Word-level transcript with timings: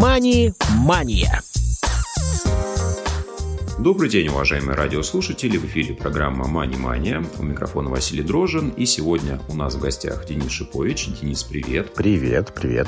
«Мани-мания». 0.00 1.42
Добрый 3.80 4.08
день, 4.08 4.28
уважаемые 4.28 4.76
радиослушатели. 4.76 5.56
В 5.56 5.64
эфире 5.64 5.92
программа 5.92 6.46
«Мани-мания». 6.46 7.24
У 7.36 7.42
микрофона 7.42 7.90
Василий 7.90 8.22
Дрожин. 8.22 8.68
И 8.68 8.86
сегодня 8.86 9.40
у 9.48 9.56
нас 9.56 9.74
в 9.74 9.80
гостях 9.80 10.24
Денис 10.24 10.52
Шипович. 10.52 11.08
Денис, 11.20 11.42
привет. 11.42 11.94
Привет, 11.94 12.52
привет. 12.54 12.86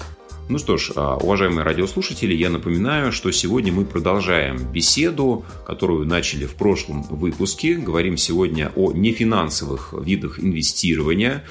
Ну 0.49 0.59
что 0.59 0.77
ж, 0.77 0.93
а, 0.95 1.17
уважаемые 1.17 1.65
радиослушатели, 1.65 2.33
я 2.33 2.49
напоминаю, 2.49 3.11
что 3.11 3.33
сегодня 3.33 3.73
мы 3.73 3.87
продолжаем 3.87 4.71
беседу, 4.73 5.45
которую 5.67 6.07
начали 6.07 6.47
в 6.47 6.55
прошлом 6.55 7.03
выпуске. 7.03 7.75
Говорим 7.75 8.19
сегодня 8.19 8.71
о 8.77 8.93
нефинансовых 8.93 9.95
видах 10.01 10.39
инвестирования. 10.39 11.45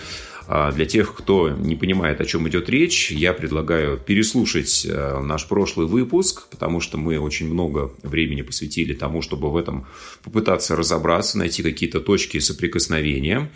А 0.51 0.71
для 0.71 0.87
тех, 0.87 1.13
кто 1.13 1.49
не 1.49 1.75
понимает, 1.75 2.21
о 2.21 2.25
чем 2.25 2.49
идет 2.49 2.69
речь, 2.69 3.11
я 3.11 3.33
предлагаю 3.33 3.99
переслушать 3.99 4.83
э, 4.83 5.19
наш 5.19 5.47
прошлый 5.47 5.85
выпуск, 5.85 6.47
потому 6.49 6.81
что 6.81 6.97
мы 6.97 7.19
очень 7.19 7.47
много 7.53 7.91
времени 8.01 8.41
посвятили 8.41 8.95
тому, 8.95 9.21
чтобы 9.21 9.51
в 9.51 9.55
этом 9.55 9.85
попытаться 10.23 10.75
разобраться, 10.75 11.37
найти 11.37 11.61
какие-то 11.61 11.99
точки 11.99 12.39
соприкосновения. 12.39 13.51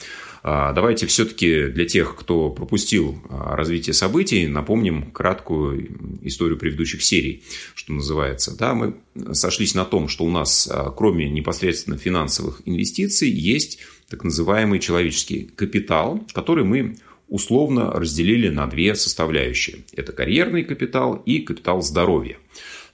А, 0.45 0.73
давайте 0.73 1.07
все-таки 1.07 1.67
для 1.67 1.85
тех, 1.85 2.17
кто 2.17 2.49
пропустил 2.49 3.17
а, 3.29 3.55
развитие 3.55 3.93
событий, 3.93 4.45
напомним 4.45 5.09
краткую 5.11 6.19
историю 6.21 6.59
предыдущих 6.59 7.01
серий, 7.01 7.43
что 7.75 7.93
называется. 7.93 8.55
Да, 8.57 8.73
мы 8.73 8.97
сошлись 9.31 9.73
на 9.73 9.85
том, 9.85 10.09
что 10.09 10.25
у 10.25 10.29
нас, 10.29 10.69
кроме 10.97 11.29
непосредственно 11.29 11.97
финансовых 11.97 12.61
инвестиций, 12.65 13.29
есть 13.29 13.79
так 14.09 14.25
называемый 14.25 14.79
человеческий 14.79 15.49
капитал, 15.55 16.21
который 16.33 16.65
мы 16.65 16.97
условно 17.29 17.91
разделили 17.91 18.49
на 18.49 18.67
две 18.67 18.95
составляющие. 18.95 19.77
Это 19.95 20.11
карьерный 20.11 20.63
капитал 20.63 21.15
и 21.25 21.39
капитал 21.39 21.81
здоровья. 21.81 22.37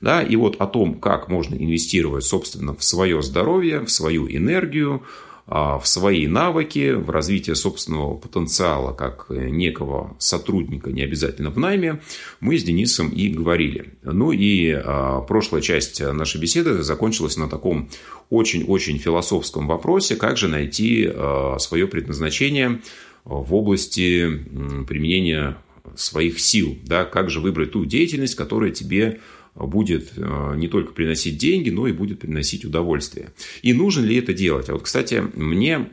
Да, 0.02 0.22
и 0.22 0.38
вот 0.38 0.56
о 0.62 0.68
том, 0.68 0.98
как 1.00 1.28
можно 1.28 1.56
инвестировать, 1.56 2.24
собственно, 2.24 2.74
в 2.74 2.84
свое 2.84 3.22
здоровье, 3.22 3.82
в 3.82 3.92
свою 3.92 4.30
энергию, 4.30 5.04
а, 5.04 5.10
в 5.50 5.82
свои 5.86 6.28
навыки, 6.28 6.92
в 6.92 7.10
развитие 7.10 7.56
собственного 7.56 8.16
потенциала 8.16 8.94
как 8.94 9.26
э, 9.30 9.50
некого 9.50 10.16
сотрудника, 10.20 10.92
не 10.92 11.02
обязательно 11.02 11.50
в 11.50 11.58
найме, 11.58 12.02
мы 12.40 12.58
с 12.60 12.64
Денисом 12.64 13.10
и 13.10 13.30
говорили. 13.30 13.96
Ну 14.04 14.32
и 14.32 14.72
а, 14.72 15.22
прошлая 15.22 15.64
часть 15.64 16.02
нашей 16.02 16.40
беседы 16.40 16.84
закончилась 16.84 17.36
на 17.36 17.50
таком 17.50 17.90
очень-очень 18.30 19.00
философском 19.00 19.66
вопросе, 19.66 20.16
как 20.16 20.38
же 20.38 20.48
найти 20.48 21.10
а, 21.12 21.58
свое 21.58 21.88
предназначение 21.88 22.82
в 23.26 23.56
области 23.56 24.28
применения 24.88 25.58
своих 25.96 26.40
сил, 26.40 26.78
да, 26.86 27.06
как 27.06 27.32
же 27.32 27.40
выбрать 27.40 27.72
ту 27.72 27.86
деятельность, 27.86 28.36
которая 28.36 28.72
тебе 28.72 29.20
будет 29.56 30.14
э, 30.16 30.54
не 30.56 30.68
только 30.68 30.94
приносить 30.94 31.38
деньги, 31.38 31.70
но 31.70 31.88
и 31.88 31.92
будет 31.92 32.20
приносить 32.20 32.66
удовольствие. 32.66 33.30
И 33.62 33.74
нужно 33.74 34.06
ли 34.06 34.16
это 34.18 34.34
делать? 34.34 34.70
А 34.70 34.74
вот, 34.74 34.84
кстати, 34.84 35.24
мне 35.36 35.90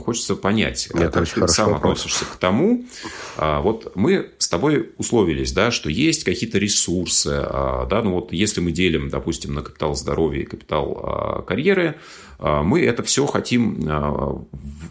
хочется 0.00 0.36
понять, 0.36 0.88
Нет, 0.94 1.12
как 1.12 1.28
ты 1.28 1.48
сам 1.48 1.72
вопрос. 1.72 1.98
относишься 1.98 2.24
к 2.24 2.36
тому. 2.36 2.84
А, 3.36 3.60
вот 3.60 3.92
мы 3.96 4.30
с 4.38 4.48
тобой 4.48 4.90
условились, 4.96 5.52
да, 5.52 5.70
что 5.70 5.90
есть 5.90 6.24
какие-то 6.24 6.58
ресурсы, 6.58 7.32
а, 7.32 7.86
да, 7.86 8.02
ну 8.02 8.12
вот 8.12 8.32
если 8.32 8.60
мы 8.60 8.72
делим, 8.72 9.08
допустим, 9.08 9.54
на 9.54 9.62
капитал 9.62 9.94
здоровья 9.94 10.42
и 10.42 10.46
капитал 10.46 11.00
а, 11.02 11.42
карьеры, 11.42 11.96
мы 12.38 12.82
это 12.82 13.02
все 13.02 13.24
хотим 13.24 13.80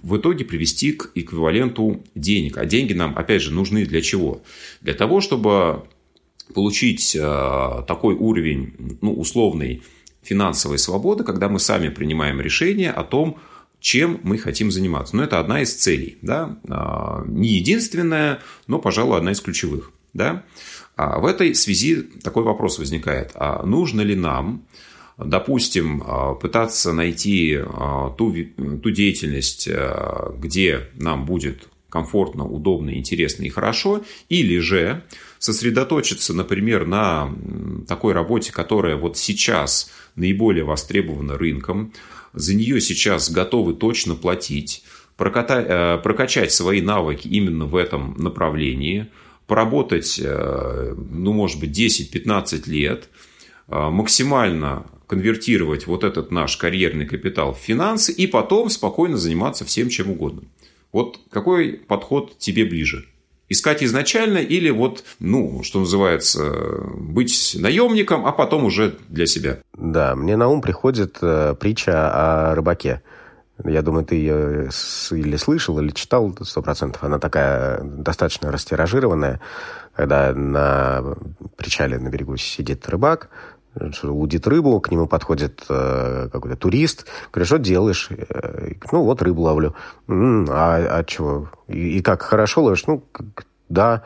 в 0.01 0.17
итоге 0.17 0.45
привести 0.45 0.93
к 0.93 1.11
эквиваленту 1.13 2.03
денег. 2.16 2.57
А 2.57 2.66
деньги 2.66 2.93
нам, 2.93 3.16
опять 3.16 3.43
же, 3.43 3.51
нужны 3.51 3.85
для 3.85 4.01
чего? 4.01 4.41
Для 4.81 4.95
того, 4.95 5.21
чтобы 5.21 5.83
получить 6.53 7.15
э, 7.15 7.83
такой 7.88 8.15
уровень, 8.15 8.97
ну, 9.01 9.13
условной 9.13 9.81
финансовой 10.21 10.79
свободы, 10.79 11.23
когда 11.23 11.50
мы 11.50 11.59
сами 11.59 11.89
принимаем 11.89 12.41
решение 12.41 12.91
о 12.91 13.03
том, 13.03 13.39
чем 13.79 14.19
мы 14.23 14.38
хотим 14.38 14.72
заниматься. 14.72 15.16
Но 15.16 15.23
это 15.23 15.39
одна 15.39 15.61
из 15.61 15.75
целей. 15.75 16.17
Да? 16.22 16.57
А, 16.67 17.23
не 17.28 17.50
единственная, 17.50 18.39
но, 18.67 18.79
пожалуй, 18.79 19.17
одна 19.17 19.31
из 19.31 19.41
ключевых. 19.41 19.91
Да? 20.13 20.44
А 20.95 21.19
в 21.19 21.25
этой 21.25 21.53
связи 21.53 22.01
такой 22.23 22.44
вопрос 22.44 22.79
возникает. 22.79 23.31
А 23.35 23.63
нужно 23.63 24.01
ли 24.01 24.16
нам, 24.16 24.66
допустим, 25.17 26.03
а, 26.05 26.34
пытаться 26.34 26.94
найти 26.94 27.59
ту, 28.17 28.34
ту 28.81 28.89
деятельность, 28.89 29.69
где 30.39 30.89
нам 30.95 31.25
будет 31.25 31.67
комфортно, 31.95 32.45
удобно, 32.45 32.94
интересно 32.94 33.44
и 33.45 33.50
хорошо, 33.50 34.03
или 34.28 34.59
же 34.59 35.03
сосредоточиться, 35.39 36.33
например, 36.33 36.85
на 36.85 37.33
такой 37.88 38.11
работе, 38.11 38.51
которая 38.51 38.97
вот 38.97 39.17
сейчас 39.17 39.89
наиболее 40.17 40.66
востребована 40.66 41.38
рынком, 41.38 41.94
за 42.34 42.53
нее 42.53 42.81
сейчас 42.81 43.31
готовы 43.31 43.75
точно 43.75 44.16
платить, 44.16 44.84
прокатать, 45.16 45.66
э, 45.69 45.97
прокачать 46.03 46.51
свои 46.51 46.81
навыки 46.81 47.29
именно 47.29 47.66
в 47.66 47.78
этом 47.78 48.16
направлении, 48.17 49.07
поработать, 49.47 50.19
э, 50.22 50.95
ну, 50.97 51.31
может 51.31 51.61
быть, 51.61 51.72
10-15 51.72 52.67
лет, 52.67 53.07
э, 53.69 53.89
максимально 53.89 54.85
конвертировать 55.07 55.88
вот 55.88 56.03
этот 56.03 56.29
наш 56.29 56.57
карьерный 56.57 57.05
капитал 57.05 57.53
в 57.53 57.57
финансы 57.57 58.11
и 58.11 58.28
потом 58.28 58.69
спокойно 58.69 59.16
заниматься 59.16 59.63
всем 59.63 59.88
чем 59.88 60.11
угодно. 60.11 60.41
Вот 60.95 61.19
какой 61.29 61.73
подход 61.73 62.38
тебе 62.38 62.63
ближе? 62.63 63.06
искать 63.50 63.83
изначально 63.83 64.39
или 64.39 64.72
вот, 64.72 65.03
ну, 65.19 65.61
что 65.61 65.79
называется, 65.81 66.51
быть 66.95 67.56
наемником, 67.59 68.25
а 68.25 68.31
потом 68.31 68.63
уже 68.63 68.95
для 69.09 69.28
себя. 69.28 69.59
Да, 69.78 70.16
мне 70.16 70.35
на 70.35 70.47
ум 70.47 70.61
приходит 70.61 71.17
э, 71.22 71.53
притча 71.59 71.91
о 72.51 72.55
рыбаке. 72.55 73.03
Я 73.63 73.84
думаю, 73.84 74.03
ты 74.03 74.16
ее 74.16 74.69
или 75.11 75.35
слышал, 75.35 75.79
или 75.79 75.91
читал 75.91 76.35
сто 76.41 76.61
процентов. 76.63 77.03
Она 77.03 77.19
такая 77.19 77.84
достаточно 77.84 78.51
растиражированная, 78.51 79.41
когда 79.94 80.34
на 80.34 81.16
причале 81.55 82.00
на 82.00 82.09
берегу 82.09 82.35
сидит 82.38 82.89
рыбак, 82.89 83.29
лудит 84.03 84.47
рыбу, 84.47 84.80
к 84.80 84.91
нему 84.91 85.08
подходит 85.08 85.63
э, 85.69 86.30
какой-то 86.31 86.58
турист, 86.58 87.06
говорит, 87.31 87.47
что 87.47 87.58
делаешь? 87.58 88.09
Э, 88.09 88.74
ну, 88.91 89.03
вот 89.03 89.22
рыбу 89.22 89.41
ловлю. 89.41 89.75
М-м, 90.08 90.47
а, 90.50 91.00
а 91.00 91.03
чего? 91.03 91.50
И, 91.68 91.97
и 91.97 92.02
как, 92.02 92.22
хорошо 92.22 92.64
ловишь? 92.64 92.85
Ну, 92.88 93.03
да. 93.69 94.03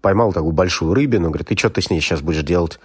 Поймал 0.00 0.32
такую 0.32 0.52
большую 0.52 0.94
рыбину, 0.94 1.28
говорит, 1.28 1.50
и 1.50 1.56
что 1.56 1.70
ты 1.70 1.80
с 1.80 1.90
ней 1.90 2.00
сейчас 2.00 2.20
будешь 2.20 2.42
делать? 2.42 2.78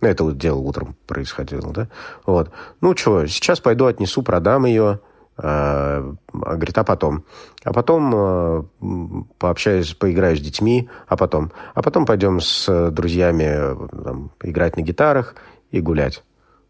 Ну, 0.00 0.08
это 0.08 0.24
вот 0.24 0.38
дело 0.38 0.58
утром 0.58 0.96
происходило, 1.06 1.72
да? 1.72 1.88
Вот. 2.26 2.50
Ну, 2.80 2.96
что, 2.96 3.26
сейчас 3.26 3.60
пойду 3.60 3.86
отнесу, 3.86 4.22
продам 4.22 4.66
ее. 4.66 5.00
А, 5.44 6.14
говорит, 6.32 6.78
а 6.78 6.84
потом? 6.84 7.24
А 7.64 7.72
потом 7.72 8.12
э, 8.14 8.62
пообщаюсь, 9.38 9.92
поиграю 9.94 10.36
с 10.36 10.40
детьми, 10.40 10.88
а 11.08 11.16
потом? 11.16 11.50
А 11.74 11.82
потом 11.82 12.06
пойдем 12.06 12.40
с 12.40 12.90
друзьями 12.92 13.76
там, 14.04 14.30
играть 14.40 14.76
на 14.76 14.82
гитарах 14.82 15.34
и 15.72 15.80
гулять. 15.80 16.22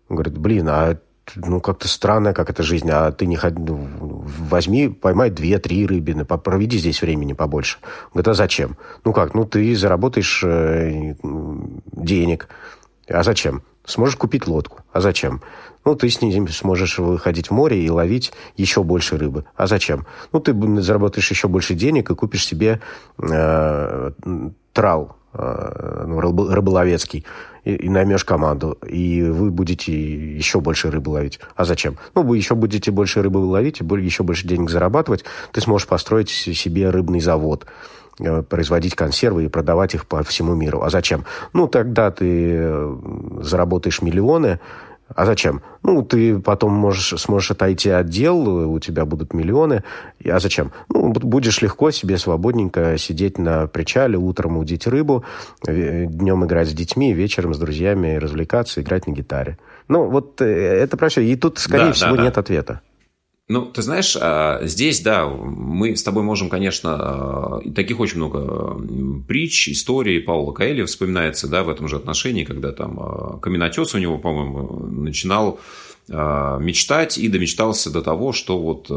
Он 0.09 0.16
говорит, 0.16 0.38
блин, 0.38 0.69
а 0.71 0.97
ну, 1.37 1.60
как-то 1.60 1.87
странно, 1.87 2.33
как 2.33 2.49
эта 2.49 2.62
жизнь, 2.62 2.91
а 2.91 3.12
ты 3.12 3.27
не 3.27 3.37
ходи, 3.37 3.60
ну, 3.60 4.25
возьми, 4.38 4.89
поймай 4.89 5.28
две-три 5.28 5.87
рыбины, 5.87 6.25
проведи 6.25 6.78
здесь 6.78 7.03
времени 7.03 7.34
побольше. 7.34 7.78
Он 7.83 8.12
говорит, 8.15 8.28
а 8.28 8.34
зачем? 8.34 8.78
Ну 9.04 9.12
как, 9.12 9.34
ну 9.34 9.44
ты 9.44 9.77
заработаешь 9.77 10.43
э, 10.44 11.15
денег, 11.93 12.49
а 13.06 13.22
зачем? 13.22 13.62
Сможешь 13.84 14.16
купить 14.16 14.47
лодку, 14.47 14.81
а 14.93 15.00
зачем? 15.00 15.43
Ну, 15.84 15.97
ты 15.97 16.09
с 16.09 16.22
ним 16.22 16.47
сможешь 16.48 16.98
выходить 16.98 17.48
в 17.48 17.50
море 17.50 17.84
и 17.84 17.91
ловить 17.91 18.32
еще 18.56 18.84
больше 18.84 19.19
рыбы. 19.19 19.44
А 19.56 19.66
зачем? 19.66 20.06
Ну, 20.32 20.38
ты 20.38 20.54
заработаешь 20.81 21.31
еще 21.31 21.48
больше 21.48 21.75
денег 21.75 22.10
и 22.10 22.15
купишь 22.15 22.47
себе 22.47 22.81
э, 23.18 24.12
трал 24.72 25.16
э, 25.34 26.04
ну, 26.06 26.21
рыболовецкий 26.21 27.27
и, 27.65 27.74
и 27.74 27.89
наймешь 27.89 28.24
команду, 28.24 28.78
и 28.86 29.22
вы 29.22 29.51
будете 29.51 29.92
еще 29.92 30.60
больше 30.60 30.91
рыбы 30.91 31.10
ловить. 31.10 31.41
А 31.56 31.65
зачем? 31.65 31.98
Ну, 32.15 32.22
вы 32.22 32.36
еще 32.36 32.54
будете 32.54 32.92
больше 32.92 33.21
рыбы 33.21 33.39
ловить, 33.39 33.80
еще 33.80 34.22
больше 34.22 34.47
денег 34.47 34.71
зарабатывать, 34.71 35.24
ты 35.53 35.60
сможешь 35.60 35.89
построить 35.89 36.30
себе 36.30 36.91
рыбный 36.91 37.21
завод 37.21 37.66
производить 38.48 38.94
консервы 38.94 39.44
и 39.44 39.48
продавать 39.48 39.94
их 39.94 40.06
по 40.06 40.22
всему 40.22 40.54
миру. 40.54 40.82
А 40.82 40.91
зачем? 40.91 41.24
Ну, 41.53 41.66
тогда 41.66 42.10
ты 42.10 42.56
э, 42.59 42.97
заработаешь 43.41 44.03
миллионы, 44.03 44.60
а 45.14 45.26
зачем? 45.26 45.62
Ну, 45.82 46.03
ты 46.03 46.38
потом 46.38 46.72
можешь, 46.72 47.20
сможешь 47.20 47.50
отойти 47.50 47.91
от 47.91 48.09
дел, 48.09 48.70
у 48.70 48.78
тебя 48.78 49.04
будут 49.04 49.34
миллионы. 49.34 49.84
А 50.24 50.38
зачем? 50.38 50.72
Ну, 50.88 51.12
будешь 51.12 51.60
легко 51.60 51.91
себе 51.91 52.18
свободненько 52.18 52.97
сидеть 52.98 53.38
на 53.38 53.66
причале, 53.66 54.16
утром 54.16 54.56
удить 54.56 54.86
рыбу, 54.86 55.24
днем 55.66 56.44
играть 56.44 56.68
с 56.68 56.72
детьми, 56.72 57.12
вечером 57.12 57.54
с 57.54 57.58
друзьями 57.58 58.16
развлекаться, 58.16 58.80
играть 58.80 59.06
на 59.06 59.12
гитаре. 59.12 59.58
Ну, 59.88 60.08
вот 60.08 60.41
э, 60.41 60.47
это 60.47 60.97
про 60.97 61.08
все. 61.08 61.20
И 61.22 61.36
тут, 61.36 61.58
скорее 61.58 61.86
да, 61.86 61.92
всего, 61.92 62.10
да, 62.12 62.16
да. 62.16 62.22
нет 62.22 62.38
ответа. 62.38 62.80
Ну, 63.48 63.66
ты 63.66 63.83
знаешь, 63.83 64.16
а, 64.21 64.60
здесь, 64.62 65.00
да, 65.00 65.27
мы 65.27 65.97
с 65.97 66.03
тобой 66.03 66.22
можем, 66.22 66.48
конечно, 66.48 66.94
а, 66.94 67.60
таких 67.74 67.98
очень 67.98 68.18
много 68.18 68.80
притч, 69.27 69.68
историй. 69.68 70.21
Паула 70.21 70.53
Каэли 70.53 70.84
вспоминается, 70.84 71.48
да, 71.48 71.65
в 71.65 71.68
этом 71.68 71.89
же 71.89 71.97
отношении, 71.97 72.44
когда 72.44 72.72
там 72.72 72.98
а, 73.00 73.39
каменотес 73.39 73.94
у 73.94 73.98
него, 73.98 74.18
по-моему, 74.18 74.86
начинал 74.86 75.60
мечтать 76.09 77.16
и 77.16 77.28
домечтался 77.28 77.89
до 77.92 78.03
того, 78.03 78.33
что 78.33 78.59
вот 78.59 78.89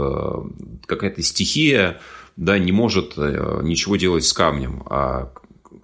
какая-то 0.87 1.21
стихия, 1.21 2.01
да, 2.35 2.57
не 2.57 2.71
может 2.71 3.15
ничего 3.15 3.95
делать 3.95 4.25
с 4.25 4.33
камнем, 4.33 4.81
а 4.87 5.31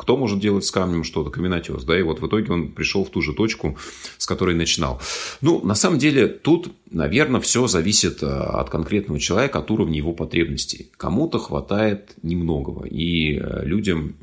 кто 0.02 0.18
может 0.18 0.40
делать 0.40 0.66
с 0.66 0.72
камнем 0.72 1.04
что-то? 1.04 1.30
Каменотес. 1.30 1.84
Да, 1.84 1.98
и 1.98 2.02
вот 2.02 2.22
в 2.22 2.28
итоге 2.28 2.52
он 2.52 2.72
пришел 2.72 3.06
в 3.06 3.12
ту 3.12 3.22
же 3.22 3.34
точку, 3.34 3.78
с 4.18 4.26
которой 4.26 4.56
начинал. 4.56 5.00
Ну, 5.42 5.64
на 5.64 5.76
самом 5.76 6.00
деле, 6.00 6.28
тут, 6.28 6.72
наверное, 6.90 7.40
все 7.40 7.68
зависит 7.68 8.24
э, 8.24 8.26
от 8.26 8.72
конкретного 8.72 9.20
человека, 9.20 9.60
от 9.60 9.70
уровня 9.70 9.98
его 9.98 10.14
потребностей. 10.14 10.90
Кому-то 10.98 11.38
хватает 11.38 12.16
немногого. 12.24 12.86
И 12.86 13.38
э, 13.38 13.64
людям 13.64 14.16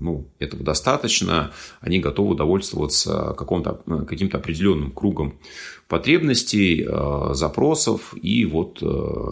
ну, 0.00 0.26
этого 0.40 0.64
достаточно. 0.64 1.52
Они 1.80 2.00
готовы 2.00 2.34
довольствоваться 2.34 3.36
э, 3.38 4.04
каким-то 4.04 4.38
определенным 4.38 4.90
кругом 4.90 5.38
потребностей, 5.86 6.88
запросов, 7.34 8.14
и 8.20 8.46
вот 8.46 8.80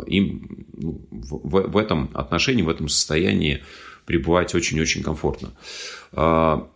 им 0.06 0.66
ну, 0.76 1.00
в 1.10 1.76
этом 1.78 2.10
отношении, 2.12 2.62
в 2.62 2.68
этом 2.68 2.88
состоянии 2.88 3.62
пребывать 4.10 4.56
очень-очень 4.56 5.04
комфортно. 5.04 5.52
А, 6.12 6.68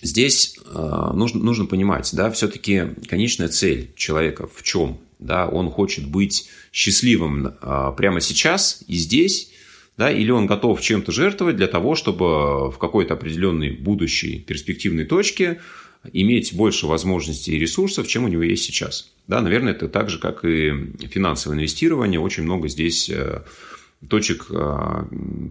здесь 0.00 0.56
а, 0.66 1.12
нужно, 1.12 1.42
нужно 1.42 1.66
понимать, 1.66 2.08
да, 2.12 2.30
все-таки 2.30 2.84
конечная 3.08 3.48
цель 3.48 3.90
человека 3.96 4.46
в 4.46 4.62
чем? 4.62 4.98
Да, 5.18 5.48
он 5.48 5.70
хочет 5.70 6.06
быть 6.06 6.48
счастливым 6.72 7.54
а, 7.60 7.90
прямо 7.90 8.20
сейчас 8.20 8.84
и 8.86 8.94
здесь, 8.94 9.50
да, 9.96 10.08
или 10.08 10.30
он 10.30 10.46
готов 10.46 10.80
чем-то 10.80 11.10
жертвовать 11.10 11.56
для 11.56 11.66
того, 11.66 11.96
чтобы 11.96 12.70
в 12.70 12.78
какой-то 12.78 13.14
определенной 13.14 13.72
будущей 13.72 14.38
перспективной 14.38 15.04
точке 15.04 15.60
иметь 16.12 16.54
больше 16.54 16.86
возможностей 16.86 17.56
и 17.56 17.58
ресурсов, 17.58 18.06
чем 18.06 18.24
у 18.24 18.28
него 18.28 18.44
есть 18.44 18.62
сейчас. 18.62 19.12
Да, 19.26 19.40
наверное, 19.40 19.72
это 19.72 19.88
так 19.88 20.10
же, 20.10 20.20
как 20.20 20.44
и 20.44 20.72
финансовое 21.08 21.56
инвестирование. 21.56 22.20
Очень 22.20 22.44
много 22.44 22.68
здесь 22.68 23.10
э, 23.10 23.42
точек 24.08 24.46
а, 24.50 25.06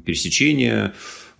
пересечения. 0.05 0.93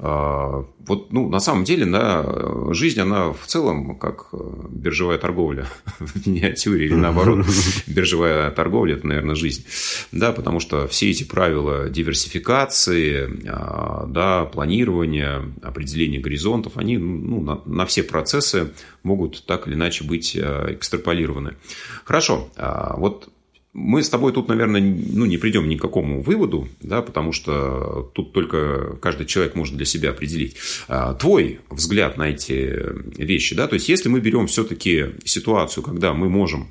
А, 0.04 0.66
вот, 0.80 1.14
ну, 1.14 1.30
на 1.30 1.40
самом 1.40 1.64
деле, 1.64 1.86
да, 1.86 2.26
жизнь, 2.74 3.00
она 3.00 3.32
в 3.34 3.46
целом 3.46 4.00
как 4.00 4.30
э, 4.34 4.38
биржевая 4.70 5.20
торговля 5.20 5.68
в 6.00 6.28
миниатюре, 6.28 6.86
или 6.86 6.96
наоборот, 6.96 7.46
биржевая 7.88 8.50
торговля– 8.50 8.96
это, 8.98 9.06
наверное, 9.06 9.36
жизнь. 9.36 9.64
Да, 10.12 10.32
потому 10.32 10.60
что 10.60 10.88
все 10.88 11.12
эти 11.12 11.24
правила 11.24 11.88
диверсификации, 11.88 13.48
а, 13.48 14.08
да, 14.08 14.46
планирования, 14.46 15.44
определения 15.62 16.20
горизонтов, 16.20 16.78
они 16.78 16.98
ну, 16.98 17.42
на, 17.42 17.62
на 17.66 17.86
все 17.86 18.02
процессы 18.02 18.72
могут 19.04 19.46
так 19.46 19.68
или 19.68 19.76
иначе 19.76 20.04
быть 20.04 20.36
экстраполированы. 20.36 21.58
Хорошо, 22.06 22.50
вот 22.58 23.30
мы 23.74 24.04
с 24.04 24.10
тобой 24.10 24.34
тут, 24.34 24.50
наверное, 24.50 24.82
ну, 24.82 25.26
не 25.26 25.38
придем 25.38 25.70
ни 25.70 25.78
к 25.78 25.82
какому 25.82 26.22
выводу, 26.22 26.68
да, 26.82 27.02
потому 27.02 27.32
что 27.32 28.12
тут 28.14 28.34
только 28.34 28.98
каждый 29.02 29.26
человек 29.26 29.56
может 29.56 29.78
для 29.78 29.86
себя 29.86 30.10
определить. 30.10 30.58
А, 30.88 31.14
твой 31.14 31.60
взгляд 31.70 32.18
на 32.18 32.30
эти 32.30 32.78
вещи, 33.18 33.56
да, 33.56 33.68
то 33.68 33.76
есть 33.76 33.88
если 33.88 34.10
мы 34.10 34.20
берем 34.20 34.48
все-таки 34.48 35.12
ситуацию, 35.24 35.84
когда 35.84 36.14
мы 36.14 36.30
можем 36.30 36.68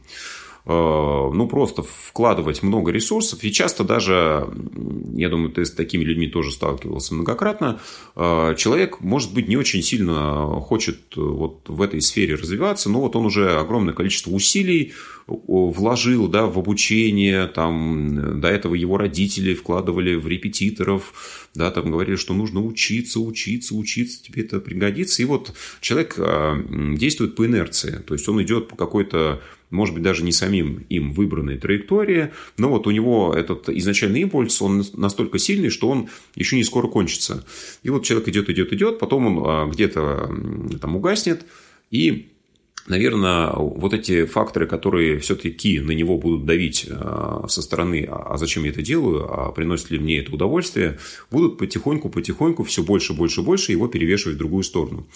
Э, 0.66 1.30
ну, 1.32 1.48
просто 1.48 1.82
вкладывать 1.82 2.62
много 2.62 2.92
ресурсов. 2.92 3.42
И 3.44 3.52
часто 3.52 3.82
даже, 3.82 4.48
я 5.14 5.28
думаю, 5.28 5.50
ты 5.50 5.64
с 5.64 5.72
такими 5.72 6.04
людьми 6.04 6.28
тоже 6.28 6.52
сталкивался 6.52 7.14
многократно, 7.14 7.80
э, 8.14 8.54
человек, 8.56 9.00
может 9.00 9.32
быть, 9.32 9.48
не 9.48 9.56
очень 9.56 9.82
сильно 9.82 10.60
хочет 10.60 11.16
вот 11.16 11.62
в 11.66 11.80
этой 11.80 12.02
сфере 12.02 12.34
развиваться, 12.34 12.90
но 12.90 13.00
вот 13.00 13.16
он 13.16 13.26
уже 13.26 13.58
огромное 13.58 13.94
количество 13.94 14.30
усилий 14.30 14.92
вложил 15.30 16.28
да, 16.28 16.46
в 16.46 16.58
обучение, 16.58 17.46
там, 17.46 18.40
до 18.40 18.48
этого 18.48 18.74
его 18.74 18.96
родители 18.96 19.54
вкладывали 19.54 20.14
в 20.14 20.26
репетиторов, 20.26 21.48
да, 21.54 21.70
там 21.70 21.90
говорили, 21.90 22.16
что 22.16 22.34
нужно 22.34 22.62
учиться, 22.64 23.20
учиться, 23.20 23.74
учиться, 23.74 24.22
тебе 24.22 24.42
это 24.42 24.60
пригодится. 24.60 25.22
И 25.22 25.24
вот 25.24 25.52
человек 25.80 26.16
действует 26.98 27.36
по 27.36 27.46
инерции, 27.46 28.02
то 28.06 28.14
есть 28.14 28.28
он 28.28 28.42
идет 28.42 28.68
по 28.68 28.76
какой-то 28.76 29.40
может 29.70 29.94
быть, 29.94 30.02
даже 30.02 30.24
не 30.24 30.32
самим 30.32 30.84
им 30.88 31.12
выбранной 31.12 31.56
траектории, 31.56 32.32
но 32.58 32.68
вот 32.68 32.86
у 32.86 32.90
него 32.90 33.32
этот 33.34 33.68
изначальный 33.68 34.20
импульс, 34.22 34.60
он 34.60 34.84
настолько 34.94 35.38
сильный, 35.38 35.70
что 35.70 35.88
он 35.88 36.08
еще 36.34 36.56
не 36.56 36.64
скоро 36.64 36.88
кончится. 36.88 37.44
И 37.82 37.90
вот 37.90 38.04
человек 38.04 38.28
идет, 38.28 38.50
идет, 38.50 38.72
идет, 38.72 38.98
потом 38.98 39.26
он 39.26 39.44
а, 39.46 39.66
где-то 39.66 40.28
там 40.80 40.96
угаснет, 40.96 41.46
и 41.90 42.32
наверное, 42.90 43.52
вот 43.52 43.94
эти 43.94 44.26
факторы, 44.26 44.66
которые 44.66 45.18
все-таки 45.18 45.80
на 45.80 45.92
него 45.92 46.18
будут 46.18 46.44
давить 46.44 46.86
а, 46.90 47.46
со 47.48 47.62
стороны, 47.62 48.06
а, 48.10 48.34
а 48.34 48.36
зачем 48.36 48.64
я 48.64 48.70
это 48.70 48.82
делаю, 48.82 49.26
а 49.32 49.52
приносит 49.52 49.90
ли 49.90 49.98
мне 49.98 50.18
это 50.18 50.32
удовольствие, 50.32 50.98
будут 51.30 51.56
потихоньку-потихоньку 51.58 52.64
все 52.64 52.82
больше, 52.82 53.14
больше, 53.14 53.42
больше 53.42 53.72
его 53.72 53.88
перевешивать 53.88 54.34
в 54.34 54.38
другую 54.38 54.64
сторону. 54.64 55.06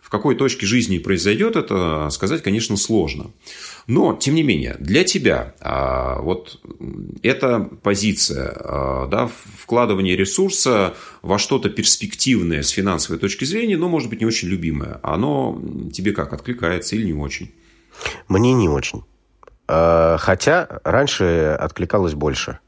В 0.00 0.10
какой 0.10 0.36
точке 0.36 0.64
жизни 0.66 0.98
произойдет 0.98 1.56
это, 1.56 2.08
сказать, 2.10 2.42
конечно, 2.42 2.76
сложно. 2.76 3.32
Но, 3.86 4.14
тем 4.14 4.34
не 4.34 4.42
менее, 4.42 4.76
для 4.78 5.02
тебя 5.04 5.54
а, 5.60 6.20
вот 6.20 6.60
эта 7.22 7.60
позиция, 7.82 8.52
а, 8.54 9.06
да, 9.08 9.30
вкладывание 9.58 10.16
ресурса 10.16 10.94
во 11.24 11.38
что-то 11.38 11.70
перспективное 11.70 12.62
с 12.62 12.70
финансовой 12.70 13.18
точки 13.18 13.44
зрения, 13.44 13.76
но, 13.76 13.88
может 13.88 14.10
быть, 14.10 14.20
не 14.20 14.26
очень 14.26 14.48
любимое, 14.48 15.00
оно 15.02 15.60
тебе 15.92 16.12
как, 16.12 16.32
откликается 16.32 16.96
или 16.96 17.06
не 17.06 17.14
очень? 17.14 17.54
Мне 18.28 18.52
не 18.52 18.68
очень. 18.68 19.04
А, 19.66 20.16
хотя 20.18 20.80
раньше 20.84 21.56
откликалось 21.58 22.14
больше. 22.14 22.58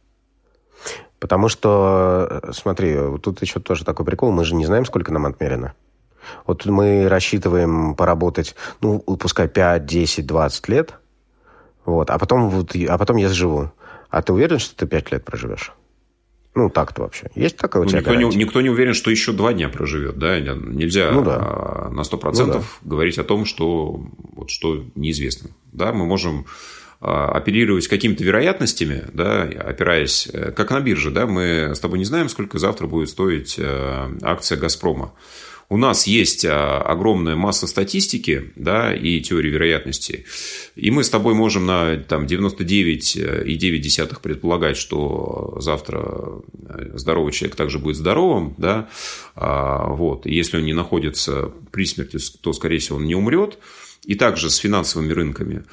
Потому 1.18 1.48
что, 1.48 2.42
смотри, 2.52 2.96
тут 3.22 3.40
еще 3.42 3.60
тоже 3.60 3.84
такой 3.84 4.04
прикол, 4.04 4.32
мы 4.32 4.44
же 4.44 4.54
не 4.54 4.66
знаем, 4.66 4.84
сколько 4.84 5.12
нам 5.12 5.26
отмерено. 5.26 5.74
Вот 6.46 6.66
мы 6.66 7.08
рассчитываем 7.08 7.94
поработать, 7.94 8.54
ну, 8.80 8.98
пускай 8.98 9.48
5, 9.48 9.86
10, 9.86 10.26
20 10.26 10.68
лет– 10.68 10.94
вот, 11.86 12.10
а 12.10 12.18
потом, 12.18 12.50
вот, 12.50 12.74
а 12.74 12.98
потом 12.98 13.16
я 13.16 13.28
сживу. 13.28 13.70
А 14.10 14.20
ты 14.20 14.32
уверен, 14.32 14.58
что 14.58 14.76
ты 14.76 14.86
пять 14.86 15.12
лет 15.12 15.24
проживешь? 15.24 15.72
Ну, 16.56 16.70
так-то 16.70 17.02
вообще. 17.02 17.28
Есть 17.34 17.58
такая 17.58 17.82
у 17.82 17.84
ну, 17.84 17.90
тебя 17.90 18.00
никто 18.00 18.14
не, 18.14 18.36
никто 18.36 18.60
не 18.62 18.70
уверен, 18.70 18.94
что 18.94 19.10
еще 19.10 19.32
два 19.32 19.52
дня 19.52 19.68
проживет. 19.68 20.18
Да? 20.18 20.40
Нельзя 20.40 21.10
ну, 21.12 21.22
да. 21.22 21.36
А, 21.38 21.90
на 21.90 22.00
100% 22.00 22.32
ну, 22.38 22.46
да. 22.46 22.62
говорить 22.82 23.18
о 23.18 23.24
том, 23.24 23.44
что, 23.44 24.00
вот, 24.32 24.48
что 24.48 24.82
неизвестно. 24.94 25.50
Да? 25.72 25.92
Мы 25.92 26.06
можем 26.06 26.46
а, 26.98 27.26
оперировать 27.26 27.88
какими-то 27.88 28.24
вероятностями, 28.24 29.04
да, 29.12 29.42
опираясь, 29.42 30.30
э, 30.32 30.50
как 30.52 30.70
на 30.70 30.80
бирже, 30.80 31.10
да, 31.10 31.26
мы 31.26 31.74
с 31.74 31.78
тобой 31.78 31.98
не 31.98 32.06
знаем, 32.06 32.30
сколько 32.30 32.58
завтра 32.58 32.86
будет 32.86 33.10
стоить 33.10 33.56
э, 33.58 34.18
акция 34.22 34.56
«Газпрома» 34.56 35.12
у 35.68 35.76
нас 35.76 36.06
есть 36.06 36.44
а, 36.44 36.80
огромная 36.80 37.34
масса 37.34 37.66
статистики 37.66 38.52
да, 38.54 38.94
и 38.94 39.20
теории 39.20 39.50
вероятности, 39.50 40.24
и 40.76 40.92
мы 40.92 41.02
с 41.02 41.10
тобой 41.10 41.34
можем 41.34 41.66
на 41.66 41.96
там, 41.96 42.26
99,9 42.26 44.20
предполагать, 44.20 44.76
что 44.76 45.56
завтра 45.60 46.42
э, 46.68 46.92
здоровый 46.94 47.32
человек 47.32 47.56
также 47.56 47.80
будет 47.80 47.96
здоровым, 47.96 48.54
да, 48.58 48.88
а, 49.34 49.88
вот. 49.88 50.26
и 50.26 50.34
если 50.34 50.58
он 50.58 50.64
не 50.64 50.74
находится 50.74 51.50
при 51.72 51.84
смерти, 51.84 52.18
то, 52.40 52.52
скорее 52.52 52.78
всего, 52.78 52.98
он 52.98 53.06
не 53.06 53.16
умрет, 53.16 53.58
и 54.04 54.14
также 54.14 54.50
с 54.50 54.56
финансовыми 54.56 55.12
рынками. 55.12 55.64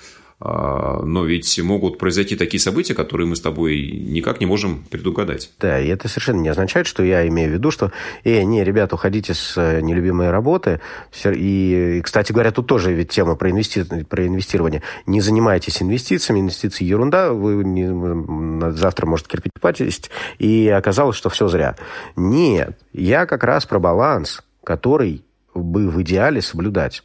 А, 0.46 1.02
но 1.02 1.24
ведь 1.24 1.58
могут 1.64 1.98
произойти 1.98 2.36
такие 2.36 2.60
события, 2.60 2.94
которые 2.94 3.28
мы 3.28 3.38
с 3.38 3.40
тобой 3.40 3.80
никак 3.90 4.42
не 4.42 4.46
можем 4.46 4.84
предугадать. 4.90 5.50
Да, 5.58 5.80
и 5.80 5.88
это 5.88 6.10
совершенно 6.10 6.42
не 6.42 6.50
означает, 6.50 6.86
что 6.86 7.02
я 7.02 7.26
имею 7.30 7.50
в 7.50 7.54
виду, 7.54 7.72
что, 7.72 7.94
э, 8.26 8.44
не, 8.44 8.62
ребята, 8.66 8.96
уходите 8.96 9.34
с 9.34 9.54
э, 9.56 9.80
нелюбимой 9.80 10.32
работы. 10.32 10.82
И, 11.26 12.02
кстати 12.04 12.34
говоря, 12.34 12.52
тут 12.52 12.68
тоже 12.68 12.92
ведь 12.92 13.10
тема 13.10 13.36
про, 13.36 13.52
инвести... 13.52 13.86
про 13.86 14.28
инвестирование. 14.28 14.82
Не 15.06 15.22
занимайтесь 15.22 15.82
инвестициями, 15.82 16.42
инвестиции 16.42 16.84
ерунда, 16.84 17.32
вы 17.32 17.64
не... 17.64 18.72
завтра 18.74 19.06
может 19.06 19.30
кирпич 19.30 19.54
пасть, 19.62 20.12
и 20.40 20.68
оказалось, 20.68 21.16
что 21.16 21.30
все 21.30 21.48
зря. 21.48 21.78
Нет, 22.18 22.78
я 22.92 23.26
как 23.28 23.46
раз 23.46 23.66
про 23.66 23.80
баланс, 23.80 24.44
который 24.66 25.24
бы 25.56 25.90
в 25.90 26.02
идеале 26.02 26.42
соблюдать. 26.42 27.02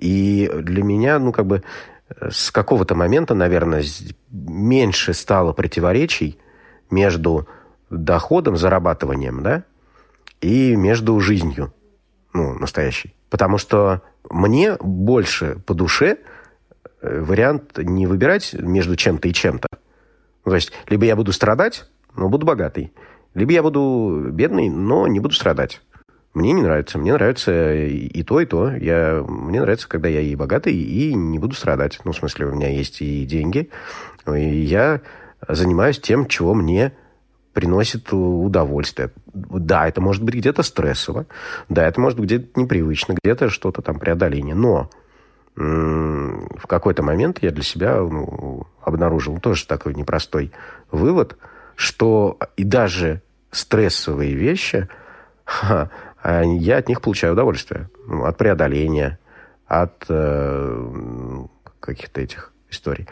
И 0.00 0.50
для 0.62 0.82
меня, 0.82 1.18
ну, 1.18 1.30
как 1.30 1.46
бы, 1.46 1.62
с 2.30 2.50
какого-то 2.50 2.94
момента, 2.94 3.34
наверное, 3.34 3.84
меньше 4.30 5.14
стало 5.14 5.52
противоречий 5.52 6.38
между 6.90 7.48
доходом, 7.88 8.56
зарабатыванием, 8.56 9.42
да, 9.42 9.64
и 10.40 10.74
между 10.76 11.18
жизнью, 11.20 11.72
ну, 12.32 12.54
настоящей. 12.58 13.14
Потому 13.28 13.58
что 13.58 14.02
мне 14.28 14.76
больше 14.80 15.56
по 15.66 15.74
душе 15.74 16.18
э, 17.00 17.20
вариант 17.20 17.78
не 17.78 18.06
выбирать 18.06 18.54
между 18.54 18.96
чем-то 18.96 19.28
и 19.28 19.32
чем-то, 19.32 19.68
То 20.44 20.54
есть, 20.54 20.72
либо 20.88 21.04
я 21.04 21.16
буду 21.16 21.32
страдать, 21.32 21.88
но 22.16 22.28
буду 22.28 22.46
богатый, 22.46 22.92
либо 23.34 23.52
я 23.52 23.62
буду 23.62 24.28
бедный, 24.30 24.68
но 24.68 25.06
не 25.06 25.20
буду 25.20 25.34
страдать. 25.34 25.80
Мне 26.32 26.52
не 26.52 26.62
нравится. 26.62 26.98
Мне 26.98 27.12
нравится 27.12 27.74
и 27.74 28.22
то, 28.22 28.40
и 28.40 28.46
то. 28.46 28.70
Я, 28.70 29.24
мне 29.26 29.60
нравится, 29.60 29.88
когда 29.88 30.08
я 30.08 30.20
и 30.20 30.34
богатый, 30.36 30.74
и 30.74 31.12
не 31.14 31.38
буду 31.38 31.54
страдать. 31.54 31.98
Ну, 32.04 32.12
в 32.12 32.16
смысле, 32.16 32.46
у 32.46 32.54
меня 32.54 32.68
есть 32.68 33.02
и 33.02 33.24
деньги, 33.24 33.70
и 34.26 34.60
я 34.60 35.00
занимаюсь 35.48 35.98
тем, 35.98 36.26
чего 36.26 36.54
мне 36.54 36.92
приносит 37.52 38.12
удовольствие. 38.12 39.10
Да, 39.32 39.88
это 39.88 40.00
может 40.00 40.22
быть 40.22 40.36
где-то 40.36 40.62
стрессово, 40.62 41.26
да, 41.68 41.86
это 41.86 42.00
может 42.00 42.18
быть 42.18 42.26
где-то 42.26 42.60
непривычно, 42.60 43.16
где-то 43.22 43.48
что-то 43.48 43.82
там 43.82 43.98
преодоление, 43.98 44.54
но 44.54 44.88
в 45.56 46.66
какой-то 46.66 47.02
момент 47.02 47.42
я 47.42 47.50
для 47.50 47.64
себя 47.64 47.96
ну, 47.96 48.66
обнаружил 48.82 49.38
тоже 49.40 49.66
такой 49.66 49.94
непростой 49.94 50.52
вывод, 50.90 51.36
что 51.74 52.38
и 52.56 52.64
даже 52.64 53.22
стрессовые 53.50 54.34
вещи, 54.34 54.88
я 56.24 56.78
от 56.78 56.88
них 56.88 57.00
получаю 57.00 57.32
удовольствие. 57.32 57.88
Ну, 58.06 58.24
от 58.24 58.36
преодоления, 58.36 59.18
от 59.66 60.04
э, 60.08 61.46
каких-то 61.80 62.20
этих 62.20 62.52
историй. 62.70 63.06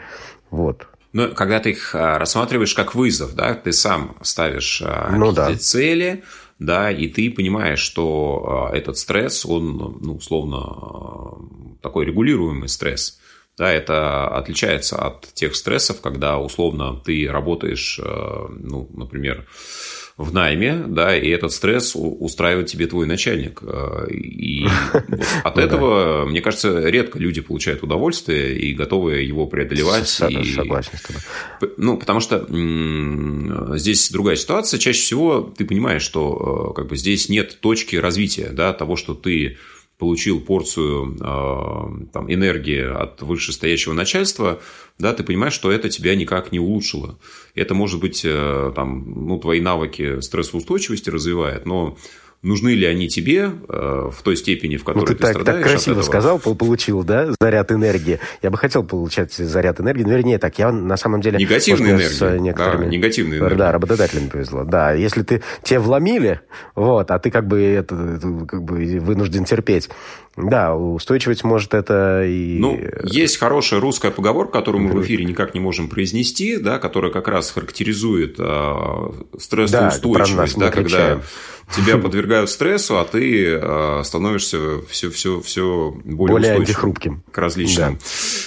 Вот. 0.49 0.87
Но 1.11 1.29
когда 1.29 1.59
ты 1.59 1.71
их 1.71 1.95
а, 1.95 2.19
рассматриваешь 2.19 2.73
как 2.73 2.93
вызов, 2.93 3.33
да, 3.33 3.55
ты 3.55 3.71
сам 3.71 4.15
ставишь 4.21 4.81
а, 4.85 5.11
ну, 5.11 5.31
да. 5.31 5.55
цели, 5.55 6.23
да, 6.59 6.91
и 6.91 7.07
ты 7.07 7.31
понимаешь, 7.31 7.79
что 7.79 8.69
а, 8.71 8.75
этот 8.75 8.97
стресс, 8.97 9.45
он, 9.45 9.97
ну, 10.01 10.15
условно, 10.15 11.77
такой 11.81 12.05
регулируемый 12.05 12.69
стресс. 12.69 13.19
Да, 13.57 13.71
это 13.71 14.27
отличается 14.29 14.97
от 14.97 15.33
тех 15.33 15.53
стрессов, 15.53 15.99
когда 15.99 16.37
условно 16.37 16.95
ты 17.03 17.29
работаешь, 17.29 17.99
ну, 17.99 18.87
например, 18.93 19.47
в 20.19 20.33
найме, 20.33 20.83
да, 20.85 21.15
и 21.15 21.29
этот 21.29 21.53
стресс 21.53 21.93
устраивает 21.95 22.67
тебе 22.67 22.87
твой 22.87 23.07
начальник. 23.07 23.61
Э, 23.63 24.05
и 24.11 24.67
от 25.45 25.55
ну 25.55 25.61
этого, 25.61 26.25
мне 26.25 26.41
кажется, 26.41 26.89
редко 26.89 27.17
люди 27.17 27.39
получают 27.39 27.83
удовольствие 27.83 28.59
и 28.59 28.73
готовы 28.73 29.21
его 29.21 29.47
преодолевать. 29.47 30.09
Согласен 30.09 30.97
с 30.97 31.01
тобой. 31.01 31.71
Ну, 31.77 31.97
потому 31.97 32.19
что 32.19 32.45
здесь 33.77 34.11
другая 34.11 34.35
ситуация. 34.35 34.77
Чаще 34.77 34.99
всего 34.99 35.53
ты 35.57 35.63
понимаешь, 35.63 36.01
что 36.01 36.71
э, 36.71 36.75
как 36.75 36.87
бы 36.87 36.97
здесь 36.97 37.29
нет 37.29 37.57
точки 37.61 37.95
развития, 37.95 38.49
да, 38.51 38.73
того, 38.73 38.97
что 38.97 39.13
ты 39.13 39.57
получил 39.99 40.39
порцию 40.39 41.17
э, 41.19 42.05
там, 42.13 42.33
энергии 42.33 42.81
от 42.81 43.21
вышестоящего 43.21 43.93
начальства, 43.93 44.61
да, 44.97 45.13
ты 45.13 45.23
понимаешь, 45.23 45.53
что 45.53 45.71
это 45.71 45.89
тебя 45.89 46.15
никак 46.15 46.53
не 46.53 46.59
улучшило. 46.59 47.19
Это 47.53 47.75
может 47.75 47.99
быть 47.99 48.21
э, 48.23 48.71
там, 48.75 49.27
ну, 49.27 49.37
твои 49.37 49.59
навыки 49.59 50.21
стрессоустойчивости 50.21 51.09
развивает, 51.09 51.65
но 51.65 51.97
нужны 52.41 52.69
ли 52.69 52.85
они 52.85 53.09
тебе 53.09 53.51
э, 53.67 54.09
в 54.11 54.23
той 54.23 54.37
степени, 54.37 54.77
в 54.77 54.83
которой 54.83 55.01
ну, 55.01 55.07
ты, 55.07 55.15
ты 55.15 55.21
так, 55.21 55.31
страдаешь 55.33 55.63
так 55.63 55.71
красиво 55.71 56.01
сказал, 56.01 56.39
получил, 56.39 57.03
да, 57.03 57.33
заряд 57.39 57.71
энергии. 57.71 58.19
Я 58.41 58.49
бы 58.49 58.57
хотел 58.57 58.83
получать 58.83 59.33
заряд 59.33 59.81
энергии, 59.81 60.03
но 60.03 60.11
вернее 60.11 60.37
так, 60.37 60.57
я 60.57 60.71
на 60.71 60.95
самом 60.97 61.21
деле... 61.21 61.37
Негативную 61.37 61.91
энергию. 61.91 62.09
С 62.09 62.39
некоторыми... 62.39 62.85
Да, 62.85 62.89
негативную 62.89 63.39
энергию. 63.39 63.59
Да, 63.59 63.71
работодателям 63.71 64.29
повезло. 64.29 64.63
Да, 64.63 64.93
если 64.93 65.23
ты 65.23 65.43
тебе 65.63 65.79
вломили, 65.79 66.41
вот, 66.75 67.11
а 67.11 67.19
ты 67.19 67.29
как 67.29 67.47
бы, 67.47 67.61
это, 67.61 68.19
как 68.47 68.63
бы 68.63 68.99
вынужден 68.99 69.43
терпеть, 69.43 69.89
да, 70.37 70.75
устойчивость 70.75 71.43
может 71.43 71.73
это 71.73 72.23
и... 72.25 72.57
Ну, 72.59 72.79
есть 73.03 73.37
хорошая 73.37 73.81
русская 73.81 74.11
поговорка, 74.11 74.59
которую 74.59 74.83
мы 74.83 74.93
в 74.93 75.01
эфире 75.03 75.25
никак 75.25 75.53
не 75.53 75.59
можем 75.59 75.89
произнести, 75.89 76.57
да, 76.57 76.79
которая 76.79 77.11
как 77.11 77.27
раз 77.27 77.51
характеризует 77.51 78.35
э, 78.39 78.73
стрессоустойчивость, 79.37 80.57
да, 80.57 80.67
да 80.67 80.71
когда 80.71 81.21
тебя 81.75 81.97
подвергают 82.01 82.49
стрессу, 82.49 82.97
а 82.97 83.05
ты 83.05 83.45
э, 83.45 84.01
становишься 84.03 84.81
все, 84.89 85.09
все, 85.09 85.41
все 85.41 85.91
более, 86.03 86.33
более 86.33 86.53
антихрупким 86.53 87.23
к 87.31 87.37
различным 87.37 87.95
да. 87.95 87.99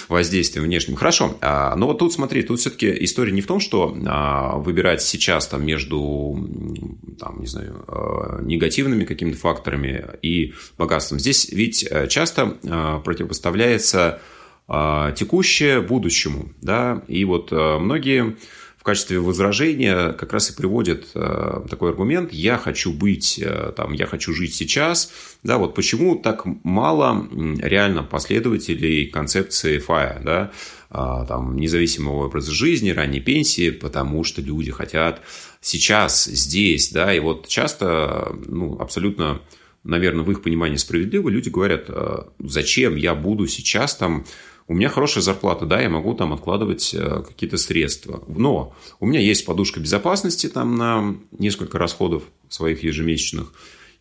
воздействиям 0.09 0.65
внешним. 0.65 0.95
Хорошо, 0.95 1.37
а, 1.41 1.75
но 1.75 1.87
вот 1.87 1.99
тут 1.99 2.13
смотри, 2.13 2.43
тут 2.43 2.59
все-таки 2.59 2.93
история 3.03 3.31
не 3.31 3.41
в 3.41 3.47
том, 3.47 3.59
что 3.59 3.97
а, 4.05 4.57
выбирать 4.57 5.01
сейчас 5.01 5.47
там 5.47 5.65
между 5.65 6.37
там, 7.19 7.39
не 7.39 7.47
знаю, 7.47 7.83
а, 7.87 8.41
негативными 8.41 9.05
какими-то 9.05 9.37
факторами 9.37 10.05
и 10.21 10.53
богатством. 10.77 11.19
Здесь 11.19 11.49
ведь 11.49 11.85
э, 11.89 12.07
часто 12.07 12.57
противопоставляется 13.03 14.21
текущее 15.15 15.81
будущему, 15.81 16.53
да, 16.61 17.03
и 17.09 17.25
вот 17.25 17.51
многие 17.51 18.37
в 18.83 18.85
качестве 18.85 19.17
возражения 19.21 20.11
как 20.11 20.33
раз 20.33 20.49
и 20.49 20.53
приводит 20.53 21.07
э, 21.15 21.61
такой 21.69 21.91
аргумент 21.91 22.33
«я 22.33 22.57
хочу 22.57 22.91
быть, 22.91 23.39
э, 23.41 23.71
там, 23.77 23.93
я 23.93 24.05
хочу 24.05 24.33
жить 24.33 24.53
сейчас». 24.55 25.09
Да, 25.41 25.57
вот 25.57 25.73
почему 25.73 26.17
так 26.17 26.43
мало 26.65 27.25
реально 27.61 28.03
последователей 28.03 29.07
концепции 29.07 29.81
FIRE, 29.81 30.21
да, 30.21 30.51
а, 30.89 31.25
там, 31.25 31.55
независимого 31.55 32.25
образа 32.25 32.51
жизни, 32.51 32.89
ранней 32.89 33.21
пенсии, 33.21 33.69
потому 33.69 34.25
что 34.25 34.41
люди 34.41 34.71
хотят 34.71 35.21
сейчас, 35.61 36.25
здесь, 36.25 36.91
да, 36.91 37.13
и 37.13 37.21
вот 37.21 37.47
часто, 37.47 38.35
ну, 38.47 38.77
абсолютно, 38.81 39.39
наверное, 39.85 40.25
в 40.25 40.31
их 40.31 40.41
понимании 40.41 40.75
справедливо, 40.75 41.29
люди 41.29 41.47
говорят, 41.47 41.85
э, 41.87 42.23
зачем 42.39 42.97
я 42.97 43.15
буду 43.15 43.47
сейчас 43.47 43.95
там 43.95 44.25
у 44.67 44.73
меня 44.73 44.89
хорошая 44.89 45.23
зарплата, 45.23 45.65
да, 45.65 45.81
я 45.81 45.89
могу 45.89 46.13
там 46.13 46.33
откладывать 46.33 46.93
э, 46.93 47.23
какие-то 47.27 47.57
средства. 47.57 48.23
Но 48.27 48.73
у 48.99 49.05
меня 49.05 49.19
есть 49.19 49.45
подушка 49.45 49.79
безопасности 49.79 50.47
там 50.47 50.77
на 50.77 51.15
несколько 51.37 51.77
расходов 51.77 52.23
своих 52.49 52.83
ежемесячных. 52.83 53.51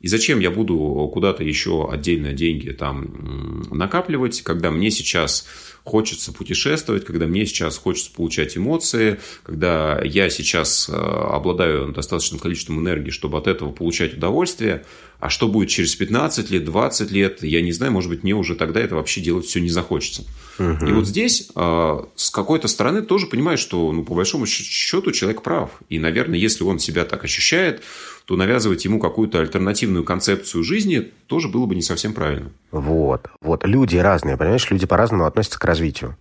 И 0.00 0.09
зачем 0.09 0.40
я 0.40 0.50
буду 0.50 1.09
куда-то 1.14 1.45
еще 1.45 1.88
отдельно 1.88 2.33
деньги 2.33 2.71
там 2.71 3.62
накапливать, 3.71 4.42
когда 4.42 4.73
мне 4.73 4.90
сейчас 4.90 5.47
хочется 5.85 6.33
путешествовать, 6.33 7.04
когда 7.04 7.26
мне 7.26 7.47
сейчас 7.47 7.78
хочется 7.78 8.12
получать 8.12 8.57
эмоции, 8.57 9.21
когда 9.45 10.00
я 10.02 10.28
сейчас 10.31 10.88
э, 10.88 10.92
обладаю 10.92 11.92
достаточным 11.92 12.40
количеством 12.40 12.81
энергии, 12.81 13.11
чтобы 13.11 13.38
от 13.38 13.47
этого 13.47 13.71
получать 13.73 14.14
удовольствие, 14.14 14.85
а 15.23 15.29
что 15.29 15.47
будет 15.47 15.69
через 15.69 15.95
15 15.95 16.50
лет, 16.50 16.64
20 16.64 17.12
лет, 17.12 17.45
я 17.45 17.62
не 17.62 17.71
знаю, 17.71 17.93
может 17.93 18.11
быть, 18.11 18.25
мне 18.25 18.35
уже 18.35 18.57
тогда 18.57 18.81
это 18.81 18.97
вообще 18.97 19.21
делать 19.21 19.47
все 19.47 19.61
не 19.61 19.69
захочется. 19.69 20.25
Угу. 20.59 20.85
И 20.85 20.93
вот 20.93 21.07
здесь 21.07 21.49
э, 21.55 21.99
с 22.17 22.31
какой-то 22.31 22.67
стороны 22.67 23.02
тоже 23.02 23.29
понимаю, 23.29 23.57
что, 23.57 23.93
ну, 23.93 24.02
по 24.02 24.14
большому 24.14 24.47
счету, 24.47 25.12
человек 25.12 25.43
прав. 25.43 25.71
И, 25.88 26.00
наверное, 26.00 26.41
если 26.41 26.64
он 26.64 26.81
себя 26.81 27.05
так 27.05 27.23
ощущает, 27.23 27.85
то 28.25 28.35
навязывать 28.35 28.85
ему 28.85 28.99
какую-то 28.99 29.38
альтернативную 29.38 30.02
концепцию 30.02 30.64
жизни 30.64 31.12
тоже 31.29 31.47
было 31.47 31.67
бы 31.67 31.76
не 31.76 31.83
совсем 31.83 32.14
правильно. 32.14 32.50
Вот, 32.73 33.29
вот. 33.41 33.64
Люди 33.64 33.99
разные, 33.99 34.37
понимаешь, 34.37 34.69
люди 34.73 34.87
по-разному 34.87 35.26
относятся 35.26 35.61
к 35.61 35.64
развитию. 35.64 36.17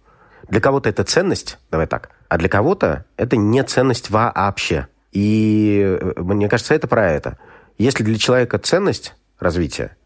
Для 0.47 0.61
кого-то 0.61 0.89
это 0.89 1.03
ценность, 1.05 1.57
давай 1.71 1.87
так, 1.87 2.11
а 2.29 2.37
для 2.37 2.49
кого-то 2.49 3.05
это 3.17 3.35
не 3.35 3.63
ценность 3.63 4.11
вообще. 4.11 4.85
И 5.11 5.97
э, 5.99 6.21
мне 6.21 6.47
кажется, 6.49 6.75
это 6.75 6.87
про 6.87 7.11
это. 7.11 7.39
Если 7.81 8.03
для 8.03 8.17
человека 8.19 8.59
ценность 8.59 9.15
развития, 9.39 9.97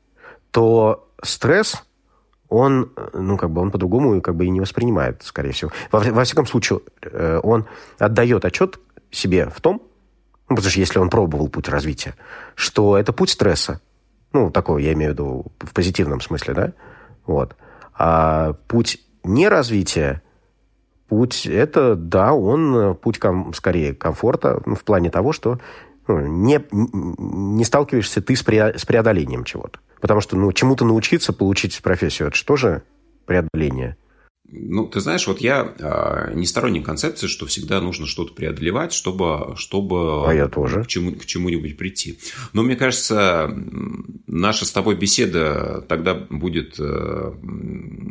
то 0.52 1.10
стресс, 1.22 1.84
он, 2.48 2.94
ну, 3.12 3.36
как 3.36 3.52
бы, 3.52 3.62
он 3.62 3.70
по-другому 3.70 4.22
как 4.22 4.36
бы 4.38 4.46
и 4.46 4.50
не 4.50 4.62
воспринимает, 4.62 5.24
скорее 5.24 5.52
всего. 5.52 5.72
Во, 5.92 6.00
во 6.00 6.24
всяком 6.24 6.46
случае, 6.46 6.80
э, 7.02 7.42
он 7.44 7.66
отдает 8.00 8.46
отчет 8.46 8.80
себе 9.12 9.50
в 9.50 9.60
том, 9.60 9.82
ну, 10.48 10.56
потому 10.56 10.70
что 10.70 10.80
если 10.80 11.00
он 11.00 11.10
пробовал 11.10 11.50
путь 11.50 11.68
развития, 11.68 12.16
что 12.56 12.98
это 12.98 13.12
путь 13.12 13.32
стресса. 13.32 13.82
Ну, 14.32 14.52
такой, 14.52 14.84
я 14.84 14.94
имею 14.94 15.12
в 15.12 15.14
виду 15.16 15.46
в 15.60 15.74
позитивном 15.74 16.22
смысле, 16.22 16.54
да? 16.54 16.74
Вот. 17.26 17.58
А 17.94 18.54
путь 18.70 19.02
неразвития, 19.26 20.22
путь 21.10 21.46
это, 21.46 21.96
да, 21.96 22.32
он 22.32 22.96
путь 22.96 23.20
ком, 23.20 23.54
скорее 23.54 23.94
комфорта, 23.94 24.62
ну, 24.66 24.76
в 24.76 24.86
плане 24.86 25.10
того, 25.10 25.34
что 25.34 25.60
не, 26.08 26.64
не 26.72 27.64
сталкиваешься 27.64 28.22
ты 28.22 28.36
с, 28.36 28.44
пре, 28.44 28.78
с 28.78 28.86
преодолением 28.86 29.44
чего-то. 29.44 29.80
Потому 30.00 30.22
что, 30.22 30.38
ну, 30.38 30.52
чему-то 30.52 30.86
научиться, 30.86 31.34
получить 31.34 31.82
профессию, 31.82 32.28
это 32.28 32.38
же 32.56 32.84
преодоление? 33.26 33.98
Ну, 34.52 34.86
ты 34.86 35.00
знаешь, 35.00 35.26
вот 35.26 35.42
я 35.42 35.74
э, 35.80 36.34
не 36.36 36.46
сторонник 36.46 36.86
концепции, 36.86 37.26
что 37.26 37.48
всегда 37.48 37.82
нужно 37.82 38.06
что-то 38.06 38.34
преодолевать, 38.34 38.94
чтобы, 38.94 39.56
чтобы 39.58 40.30
а 40.30 40.34
я 40.34 40.48
тоже. 40.48 40.84
К, 40.84 40.88
чему, 40.88 41.14
к 41.14 41.26
чему-нибудь 41.26 41.78
прийти. 41.78 42.20
Но 42.54 42.62
мне 42.62 42.76
кажется, 42.76 43.52
наша 44.28 44.66
с 44.66 44.72
тобой 44.72 44.96
беседа 44.96 45.84
тогда 45.90 46.14
будет 46.14 46.76
э, 46.80 47.34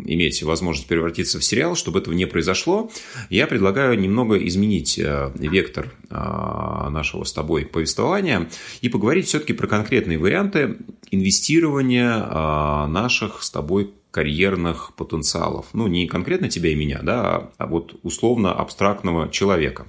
иметь 0.07 0.43
возможность 0.43 0.89
превратиться 0.89 1.39
в 1.39 1.45
сериал. 1.45 1.77
Чтобы 1.77 2.01
этого 2.01 2.15
не 2.15 2.27
произошло, 2.27 2.91
я 3.31 3.47
предлагаю 3.47 3.99
немного 3.99 4.37
изменить 4.37 4.99
э, 4.99 5.31
вектор 5.37 5.95
э, 6.11 6.15
нашего 6.15 7.23
с 7.23 7.33
тобой 7.33 7.65
повествования 7.65 8.51
и 8.81 8.89
поговорить 8.89 9.29
все-таки 9.29 9.53
про 9.53 9.69
конкретные 9.69 10.19
варианты 10.19 10.79
инвестирования 11.13 12.87
наших 12.87 13.43
с 13.43 13.51
тобой 13.51 13.95
карьерных 14.15 14.95
потенциалов. 14.95 15.67
Ну, 15.73 15.89
не 15.89 16.07
конкретно 16.07 16.49
тебя 16.49 16.71
и 16.71 16.77
меня, 16.77 17.01
да, 17.03 17.51
а 17.59 17.67
вот 17.67 17.99
условно 18.05 18.53
абстрактного 18.53 19.29
человека. 19.29 19.89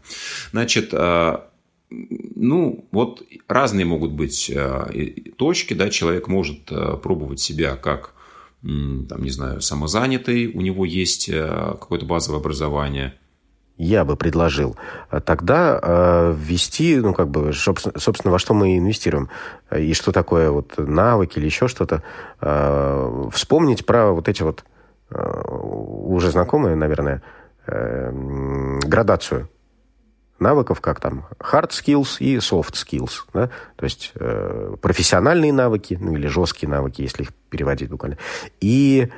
Значит, 0.51 0.91
ну, 0.91 2.87
вот 2.91 3.23
разные 3.47 3.85
могут 3.85 4.13
быть 4.13 4.51
точки, 5.37 5.75
да, 5.75 5.89
человек 5.91 6.27
может 6.27 6.65
пробовать 7.03 7.39
себя 7.39 7.75
как 7.75 8.15
там, 8.61 9.21
не 9.21 9.29
знаю, 9.29 9.61
самозанятый, 9.61 10.47
у 10.47 10.61
него 10.61 10.85
есть 10.85 11.29
какое-то 11.31 12.05
базовое 12.07 12.39
образование– 12.39 13.13
я 13.77 14.05
бы 14.05 14.15
предложил 14.15 14.77
э, 15.11 15.19
тогда 15.19 15.79
э, 15.81 16.35
ввести, 16.37 16.97
ну, 16.97 17.13
как 17.13 17.29
бы, 17.29 17.53
собственно, 17.53 18.31
во 18.31 18.39
что 18.39 18.53
мы 18.53 18.77
инвестируем, 18.77 19.29
и 19.75 19.93
что 19.93 20.11
такое 20.11 20.49
вот 20.51 20.77
навыки 20.77 21.39
или 21.39 21.45
еще 21.45 21.67
что-то, 21.67 22.01
э, 22.41 23.29
вспомнить 23.31 23.85
про 23.85 24.11
вот 24.11 24.29
эти 24.29 24.43
вот 24.43 24.63
уже 25.07 26.31
знакомые, 26.31 26.75
наверное, 26.75 27.21
градацию 27.67 29.47
навыков, 30.39 30.81
как 30.81 30.99
там 30.99 31.27
hard 31.39 31.69
skills 31.69 32.17
и 32.17 32.37
soft 32.37 32.73
skills, 32.73 33.11
да? 33.31 33.51
то 33.75 33.83
есть 33.83 34.13
профессиональные 34.81 35.53
навыки, 35.53 35.95
ну 36.01 36.15
или 36.15 36.25
жесткие 36.25 36.71
навыки, 36.71 37.03
если 37.03 37.21
их 37.21 37.33
переводить 37.51 37.91
буквально, 37.91 38.17
и 38.59 39.11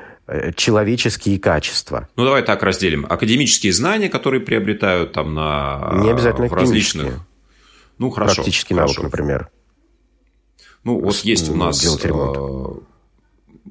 человеческие 0.56 1.40
качества. 1.40 2.10
Ну, 2.16 2.26
давай 2.26 2.44
так 2.44 2.62
разделим. 2.64 3.06
Академические 3.08 3.72
знания, 3.72 4.10
которые 4.10 4.42
приобретают 4.42 5.14
там 5.14 5.34
на... 5.34 6.00
Не 6.04 6.12
обязательно 6.12 6.48
в 6.48 6.54
различных... 6.54 7.20
Ну, 7.98 8.10
хорошо. 8.10 8.36
Практический 8.36 8.76
хорошо. 8.76 9.02
навык, 9.02 9.12
например. 9.12 9.50
Ну, 10.84 11.00
вот 11.00 11.16
есть 11.20 11.50
у 11.50 11.56
нас... 11.56 11.80
Делать 11.82 12.06
ремонт. 12.06 12.38
Э, 12.38 13.70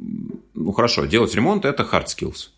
ну, 0.55 0.73
хорошо. 0.73 1.05
Делать 1.05 1.35
ремонт– 1.35 1.65
это 1.67 1.83
hard 1.83 2.07
skills. 2.07 2.49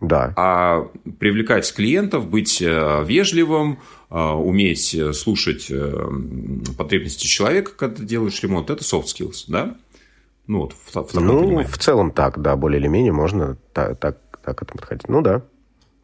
Да. 0.00 0.32
А 0.36 0.88
привлекать 1.18 1.72
клиентов, 1.74 2.26
быть 2.28 2.62
э, 2.62 3.04
вежливым, 3.06 3.80
уметь 4.08 4.96
слушать 5.14 5.70
потребности 6.76 7.26
человека, 7.26 7.72
когда 7.76 7.96
ты 7.96 8.04
делаешь 8.04 8.42
ремонт– 8.42 8.70
это 8.70 8.82
soft 8.82 9.06
skills, 9.06 9.44
да? 9.46 9.76
Ну, 10.50 10.62
вот 10.62 10.72
в, 10.72 10.92
в 10.92 11.14
Ну, 11.20 11.42
понимании. 11.42 11.62
в 11.70 11.78
целом 11.78 12.10
так, 12.10 12.42
да, 12.42 12.56
более 12.56 12.80
или 12.80 12.88
менее 12.88 13.12
можно 13.12 13.56
так, 13.72 14.00
так, 14.00 14.18
так 14.44 14.58
к 14.58 14.62
этому 14.62 14.80
подходить. 14.80 15.08
Ну, 15.08 15.22
да, 15.22 15.42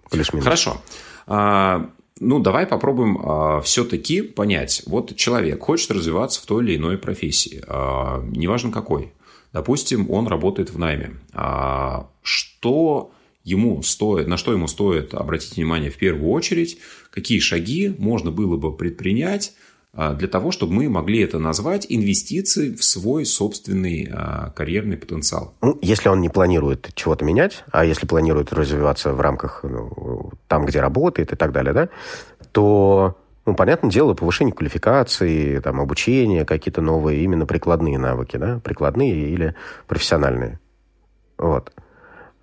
плюс-минус. 0.09 0.45
Хорошо. 0.45 0.76
А, 1.26 1.91
ну, 2.21 2.38
давай 2.38 2.65
попробуем 2.65 3.19
а, 3.25 3.61
все-таки 3.62 4.23
понять. 4.23 4.85
Вот 4.87 5.17
человек 5.17 5.62
хочет 5.65 5.91
развиваться 5.91 6.41
в 6.41 6.47
той 6.47 6.62
или 6.62 6.76
иной 6.76 6.97
профессии, 6.97 7.61
а, 7.67 8.23
неважно 8.23 8.71
какой. 8.71 9.12
Допустим, 9.53 10.09
он 10.12 10.29
работает 10.29 10.71
в 10.71 10.79
найме. 10.79 11.17
А, 11.33 12.09
что 12.23 13.11
ему 13.43 13.83
стоит, 13.83 14.29
на 14.29 14.37
что 14.37 14.53
ему 14.53 14.69
стоит 14.69 15.12
обратить 15.12 15.57
внимание 15.57 15.91
в 15.91 15.97
первую 15.97 16.31
очередь, 16.31 16.79
какие 17.11 17.41
шаги 17.41 17.93
можно 17.99 18.31
было 18.31 18.57
бы 18.57 18.73
предпринять, 18.76 19.55
для 19.97 20.29
того, 20.29 20.50
чтобы 20.50 20.75
мы 20.75 20.88
могли 20.88 21.21
это 21.21 21.38
назвать 21.38 21.87
инвестицией 21.88 22.76
в 22.76 22.85
свой 22.85 23.25
собственный 23.25 24.09
а, 24.12 24.50
карьерный 24.50 24.97
потенциал. 24.97 25.55
Ну, 25.62 25.79
если 25.81 26.09
он 26.09 26.21
не 26.21 26.29
планирует 26.29 26.91
чего-то 26.95 27.25
менять, 27.25 27.65
а 27.73 27.85
если 27.85 28.07
планирует 28.07 28.53
развиваться 28.53 29.12
в 29.12 29.21
рамках 29.21 29.61
ну, 29.62 30.33
там, 30.49 30.67
где 30.67 30.81
работает 30.81 31.33
и 31.33 31.37
так 31.37 31.53
далее, 31.53 31.73
да, 31.73 31.88
то, 32.53 33.17
ну, 33.47 33.55
понятное 33.55 33.91
дело, 33.91 34.15
повышение 34.15 34.55
квалификации, 34.55 35.61
там, 35.61 35.81
обучение, 35.81 36.45
какие-то 36.45 36.83
новые 36.83 37.23
именно 37.23 37.47
прикладные 37.47 37.99
навыки, 37.99 38.37
да, 38.37 38.61
прикладные 38.62 39.31
или 39.31 39.55
профессиональные. 39.87 40.61
Вот. 41.38 41.73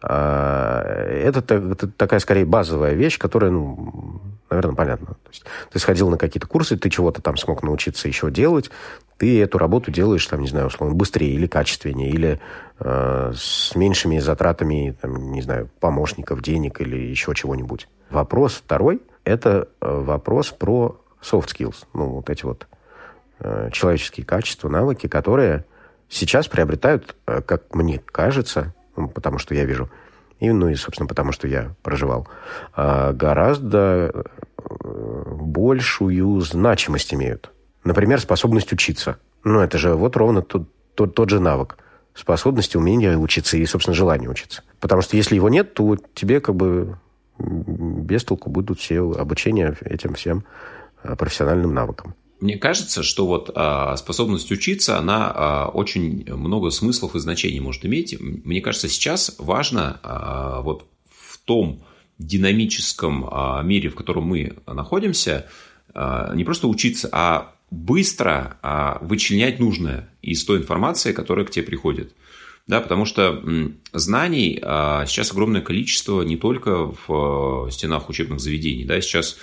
А, 0.06 0.82
это, 1.08 1.40
это 1.40 1.88
такая, 1.88 2.20
скорее, 2.20 2.46
базовая 2.46 2.94
вещь, 2.94 3.18
которая, 3.18 3.52
ну, 3.52 4.22
наверное, 4.50 4.76
понятно. 4.76 5.08
То 5.08 5.30
есть 5.30 5.46
ты 5.72 5.80
сходил 5.80 6.10
на 6.10 6.18
какие-то 6.18 6.46
курсы, 6.46 6.78
ты 6.78 6.90
чего-то 6.90 7.22
там 7.22 7.38
смог 7.38 7.64
научиться 7.64 8.10
еще 8.10 8.30
делать, 8.30 8.70
ты 9.18 9.42
эту 9.42 9.58
работу 9.58 9.92
делаешь, 9.92 10.26
там, 10.28 10.42
не 10.42 10.50
знаю, 10.50 10.68
условно, 10.68 10.94
быстрее 10.94 11.34
или 11.34 11.48
качественнее, 11.48 12.10
или 12.10 12.42
э, 12.80 13.32
с 13.34 13.74
меньшими 13.76 14.20
затратами, 14.20 14.94
там, 15.00 15.32
не 15.32 15.42
знаю, 15.42 15.70
помощников, 15.80 16.42
денег 16.42 16.82
или 16.82 16.98
еще 16.98 17.34
чего-нибудь. 17.34 17.88
Вопрос 18.10 18.56
второй– 18.56 19.02
это 19.24 19.70
э, 19.80 19.88
вопрос 19.90 20.50
про 20.50 21.00
soft 21.22 21.48
skills, 21.48 21.86
ну, 21.94 22.08
вот 22.08 22.30
эти 22.30 22.44
вот 22.44 22.68
э, 23.40 23.70
человеческие 23.72 24.26
качества, 24.26 24.68
навыки, 24.68 25.08
которые 25.08 25.64
сейчас 26.10 26.50
приобретают, 26.50 27.16
э, 27.26 27.42
как 27.42 27.74
мне 27.74 28.00
кажется, 28.00 28.74
потому 28.96 29.38
что 29.38 29.56
я 29.56 29.66
вижу– 29.66 29.90
и, 30.44 30.52
ну 30.52 30.68
и, 30.68 30.76
собственно, 30.76 31.08
потому 31.08 31.32
что 31.32 31.48
я 31.48 31.74
проживал, 31.84 32.28
а, 32.74 33.14
гораздо 33.14 34.12
э, 34.14 35.36
большую 35.40 36.42
значимость 36.42 37.14
имеют. 37.14 37.50
Например, 37.86 38.20
способность 38.20 38.74
учиться. 38.74 39.18
Ну, 39.46 39.62
это 39.62 39.78
же 39.78 39.96
вот 39.96 40.18
ровно 40.18 40.42
тот, 40.42 40.68
тот, 40.96 41.16
тот 41.16 41.30
же 41.30 41.40
навык. 41.40 41.78
Способность, 42.14 42.76
умение 42.76 43.18
учиться 43.18 43.56
и, 43.56 43.66
собственно, 43.66 43.96
желание 43.96 44.30
учиться. 44.30 44.64
Потому 44.82 45.02
что 45.02 45.16
если 45.16 45.36
его 45.36 45.48
нет, 45.48 45.76
то 45.76 45.98
тебе 46.14 46.42
как 46.42 46.56
бы 46.56 46.98
без 47.40 48.26
толку 48.26 48.50
будут 48.50 48.80
все 48.80 49.00
обучения 49.00 49.78
этим 49.86 50.14
всем 50.14 50.44
э, 51.04 51.16
профессиональным 51.16 51.74
навыкам. 51.74 52.16
Мне 52.40 52.58
кажется, 52.58 53.04
что 53.04 53.26
вот 53.26 53.52
а, 53.56 53.96
способность 53.96 54.52
учиться, 54.52 54.98
она 54.98 55.32
а, 55.34 55.68
очень 55.70 56.26
много 56.30 56.72
смыслов 56.72 57.16
и 57.16 57.20
значений 57.20 57.60
может 57.60 57.86
иметь. 57.86 58.20
Мне 58.20 58.62
кажется, 58.62 58.90
сейчас 58.90 59.36
важно 59.38 60.00
а, 60.04 60.62
вот 60.62 60.86
в 61.10 61.38
том 61.40 61.84
динамическом 62.20 63.30
мире, 63.66 63.90
в 63.90 63.96
котором 63.96 64.26
мы 64.26 64.58
находимся, 64.68 65.48
не 65.96 66.44
просто 66.44 66.68
учиться, 66.68 67.10
а 67.12 67.54
быстро 67.74 68.58
а, 68.62 69.00
вычленять 69.02 69.60
нужное 69.60 70.10
из 70.22 70.46
той 70.46 70.60
информации, 70.60 71.12
которая 71.12 71.46
к 71.46 71.50
тебе 71.50 71.66
приходит. 71.66 72.14
Да, 72.68 72.80
потому 72.80 73.04
что 73.04 73.44
знаний 73.92 74.58
сейчас 74.62 75.32
огромное 75.32 75.62
количество 75.62 76.22
не 76.22 76.38
только 76.38 76.86
в 76.86 77.10
а, 77.10 77.70
стенах 77.72 78.10
учебных 78.10 78.40
заведений. 78.40 78.86
Да, 78.86 79.02
сейчас 79.02 79.38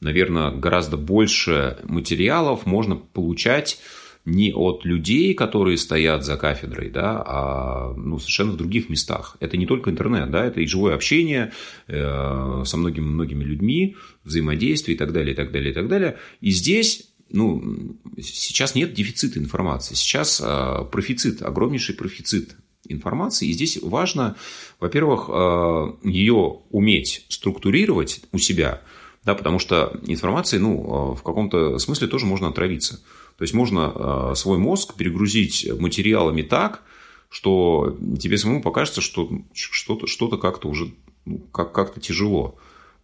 наверное, 0.00 0.50
гораздо 0.50 0.96
больше 0.96 1.78
материалов 1.84 2.66
можно 2.66 2.96
получать 2.96 3.80
не 4.24 4.52
от 4.54 4.84
людей, 4.84 5.34
которые 5.34 5.76
стоят 5.76 6.24
за 6.24 6.36
кафедрой, 6.36 6.88
да, 6.88 7.22
а 7.26 7.92
ну, 7.94 8.18
совершенно 8.18 8.52
в 8.52 8.56
других 8.56 8.88
местах. 8.88 9.36
Это 9.40 9.56
не 9.56 9.66
только 9.66 9.90
интернет, 9.90 10.30
да, 10.30 10.46
это 10.46 10.60
и 10.60 10.66
живое 10.66 10.94
общение 10.94 11.52
э, 11.88 12.62
со 12.64 12.76
многими-многими 12.76 13.44
людьми, 13.44 13.96
взаимодействие 14.24 14.94
и 14.94 14.98
так 14.98 15.12
далее, 15.12 15.34
и 15.34 15.36
так 15.36 15.52
далее, 15.52 15.72
и 15.72 15.74
так 15.74 15.88
далее. 15.88 16.16
И 16.40 16.50
здесь 16.50 17.10
ну, 17.30 17.98
сейчас 18.18 18.74
нет 18.74 18.94
дефицита 18.94 19.38
информации, 19.38 19.94
сейчас 19.94 20.40
э, 20.42 20.84
профицит, 20.90 21.42
огромнейший 21.42 21.94
профицит 21.94 22.56
информации. 22.88 23.48
И 23.48 23.52
здесь 23.52 23.78
важно, 23.82 24.36
во-первых, 24.80 25.28
э, 25.28 26.08
ее 26.08 26.60
уметь 26.70 27.26
структурировать 27.28 28.22
у 28.32 28.38
себя– 28.38 28.80
да, 29.24 29.34
потому 29.34 29.58
что 29.58 29.98
информацией, 30.06 30.60
ну, 30.60 31.12
а, 31.12 31.14
в 31.14 31.22
каком-то 31.22 31.78
смысле 31.78 32.08
тоже 32.08 32.26
можно 32.26 32.48
отравиться. 32.48 33.00
То 33.36 33.42
есть 33.42 33.54
можно 33.54 33.92
а, 33.94 34.34
свой 34.34 34.58
мозг 34.58 34.94
перегрузить 34.94 35.68
материалами 35.78 36.42
так, 36.42 36.82
что 37.30 37.96
тебе 38.20 38.38
самому 38.38 38.62
покажется, 38.62 39.00
что 39.00 39.28
что-то 39.52 40.06
что 40.06 40.28
как-то 40.28 40.68
уже 40.68 40.92
ну, 41.24 41.38
как- 41.52 41.72
как-то 41.72 42.00
тяжело. 42.00 42.56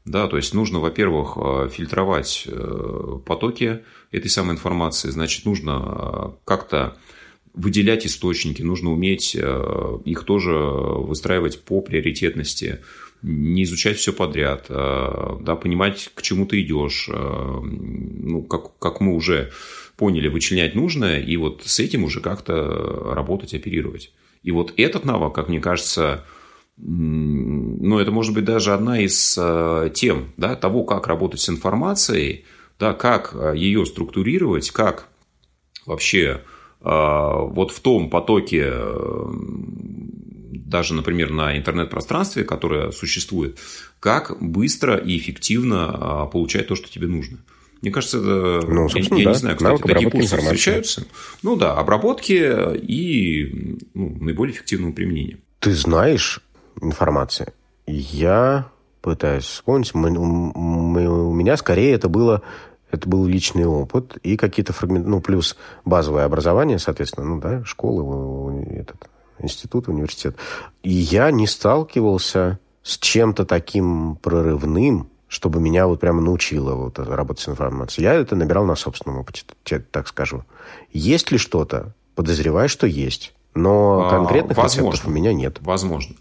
Да, 0.05 0.29
то 0.29 0.37
есть 0.37 0.55
нужно, 0.55 0.79
во-первых, 0.79 1.33
а, 1.37 1.69
фильтровать 1.69 2.45
э, 2.47 3.19
потоки 3.27 3.81
этой 4.11 4.29
самой 4.29 4.55
информации, 4.55 5.11
значит, 5.11 5.45
нужно 5.45 6.35
как-то 6.45 6.97
выделять 7.53 8.07
источники, 8.07 8.63
нужно 8.63 8.93
уметь 8.93 9.37
э, 9.39 9.99
их 10.05 10.25
тоже 10.25 10.53
выстраивать 10.53 11.63
по 11.63 11.81
приоритетности 11.81 12.81
не 13.23 13.65
изучать 13.65 13.99
все 13.99 14.13
подряд, 14.13 14.67
э, 14.69 15.37
да, 15.41 15.57
понимать, 15.57 16.11
к 16.15 16.23
чему 16.23 16.47
ты 16.47 16.63
идешь, 16.63 17.09
э, 17.13 17.61
ну, 17.63 18.43
как, 18.43 18.79
как 18.79 19.01
мы 19.01 19.15
уже 19.15 19.51
поняли, 19.97 20.29
вычленять 20.29 20.75
нужное, 20.75 21.21
и 21.21 21.37
вот 21.37 21.63
с 21.65 21.79
этим 21.81 22.05
уже 22.05 22.21
как-то 22.21 23.13
работать, 23.15 23.55
оперировать. 23.55 24.13
И 24.43 24.51
вот 24.51 24.73
этот 24.79 25.05
навык, 25.05 25.35
как 25.35 25.49
мне 25.49 25.61
кажется, 25.61 26.25
ну, 26.79 27.99
это 27.99 28.11
может 28.11 28.35
быть 28.35 28.45
даже 28.45 28.73
одна 28.73 29.01
из 29.01 29.37
э, 29.39 29.91
тем, 29.93 30.33
да, 30.39 30.57
того, 30.57 30.85
как 30.85 31.07
работать 31.07 31.41
с 31.41 31.51
информацией, 31.51 32.47
да, 32.79 32.95
как 32.95 33.37
ее 33.55 33.85
структурировать, 33.85 34.71
как 34.71 35.09
вообще 35.85 36.41
вот 36.83 37.73
в 37.73 37.81
том 37.81 38.09
потоке 38.09 38.73
даже, 40.71 40.95
например, 40.95 41.31
на 41.31 41.57
интернет-пространстве, 41.57 42.45
которое 42.45 42.93
существует, 42.93 43.59
как 43.99 44.41
быстро 44.41 44.97
и 44.97 45.19
эффективно 45.19 45.91
а, 45.93 46.27
получать 46.27 46.69
то, 46.69 46.77
что 46.77 46.89
тебе 46.89 47.09
нужно. 47.09 47.39
Мне 47.83 47.91
кажется, 47.91 48.19
это... 48.19 48.67
Ну, 48.67 48.89
я, 48.95 49.03
я 49.03 49.09
да. 49.09 49.31
не 49.31 49.35
знаю, 49.35 49.57
кстати, 49.57 49.83
такие 49.83 50.11
курсы 50.11 50.27
информации. 50.27 50.57
встречаются. 50.57 51.07
Ну 51.43 51.57
да, 51.57 51.75
обработки 51.75 52.77
и 52.77 53.79
ну, 53.95 54.17
наиболее 54.21 54.55
эффективного 54.55 54.93
применения. 54.93 55.39
Ты 55.59 55.73
знаешь 55.73 56.41
информации? 56.81 57.53
Я 57.87 58.69
пытаюсь 59.01 59.45
вспомнить. 59.45 59.95
У 59.95 59.99
меня 59.99 61.57
скорее 61.57 61.95
это 61.95 62.09
было 62.09 62.43
это 62.91 63.09
был 63.09 63.25
личный 63.27 63.67
опыт 63.67 64.17
и 64.25 64.37
какие-то 64.37 64.73
фрагменты, 64.73 65.09
ну, 65.09 65.21
плюс 65.21 65.57
базовое 65.85 66.25
образование, 66.25 66.79
соответственно, 66.79 67.27
ну, 67.27 67.41
да, 67.41 67.65
школы, 67.65 68.65
этот, 68.65 69.09
институт, 69.43 69.89
университет. 69.89 70.37
И 70.83 70.93
я 70.93 71.31
не 71.31 71.47
сталкивался 71.47 72.59
с 72.83 72.99
чем-то 72.99 73.45
таким 73.45 74.17
прорывным, 74.17 75.09
чтобы 75.29 75.61
меня 75.61 75.87
вот 75.87 76.01
прямо 76.01 76.21
научило 76.21 76.75
вот 76.75 76.99
работать 76.99 77.43
с 77.43 77.49
информацией. 77.49 78.05
Я 78.05 78.15
это 78.15 78.35
набирал 78.35 78.65
на 78.65 78.75
собственном 78.75 79.21
опыте, 79.21 79.45
так 79.91 80.09
скажу. 80.09 80.45
Есть 80.93 81.31
ли 81.31 81.39
что-то? 81.39 81.95
Подозреваю, 82.15 82.69
что 82.69 82.87
есть. 82.87 83.33
Но 83.55 84.07
а, 84.07 84.11
конкретных 84.11 84.59
а, 84.59 84.63
возможно, 84.63 84.91
рецептов 84.91 85.11
у 85.11 85.15
меня 85.15 85.33
нет. 85.33 85.59
Возможно. 85.61 86.15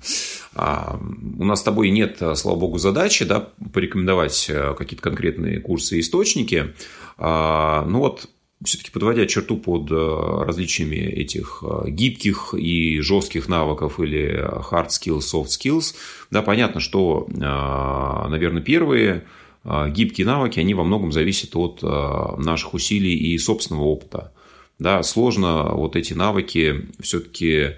А, 0.56 1.00
у 1.40 1.44
нас 1.44 1.60
с 1.60 1.64
тобой 1.64 1.92
нет, 1.92 2.22
слава 2.36 2.58
богу, 2.58 2.78
задачи 2.78 3.26
да, 3.26 3.50
порекомендовать 3.72 4.48
э, 4.50 4.74
какие-то 4.76 5.04
конкретные 5.04 5.60
курсы 5.60 5.98
и 5.98 6.00
источники. 6.00 6.74
А, 7.18 7.86
ну 7.86 8.00
вот, 8.00 8.28
все-таки 8.64 8.92
подводя 8.92 9.26
черту 9.26 9.58
под 9.58 9.92
э, 9.92 10.44
различиями 10.46 10.96
этих 10.96 11.64
э, 11.64 11.90
гибких 11.90 12.54
и 12.54 13.00
жестких 13.02 13.48
навыков 13.48 14.00
или 14.00 14.46
hard 14.72 14.90
skills, 14.90 15.20
soft 15.20 15.48
skills, 15.48 15.96
да, 16.32 16.42
понятно, 16.42 16.80
что, 16.80 17.28
наверное, 17.30 18.62
первые 18.62 19.24
гибкие 19.64 20.26
навыки, 20.26 20.60
они 20.60 20.74
во 20.74 20.84
многом 20.84 21.12
зависят 21.12 21.56
от 21.56 21.82
наших 21.82 22.74
усилий 22.74 23.16
и 23.16 23.38
собственного 23.38 23.84
опыта. 23.84 24.32
Да, 24.78 25.04
сложно 25.04 25.72
вот 25.74 25.96
эти 25.96 26.14
навыки 26.14 26.88
все-таки, 27.02 27.76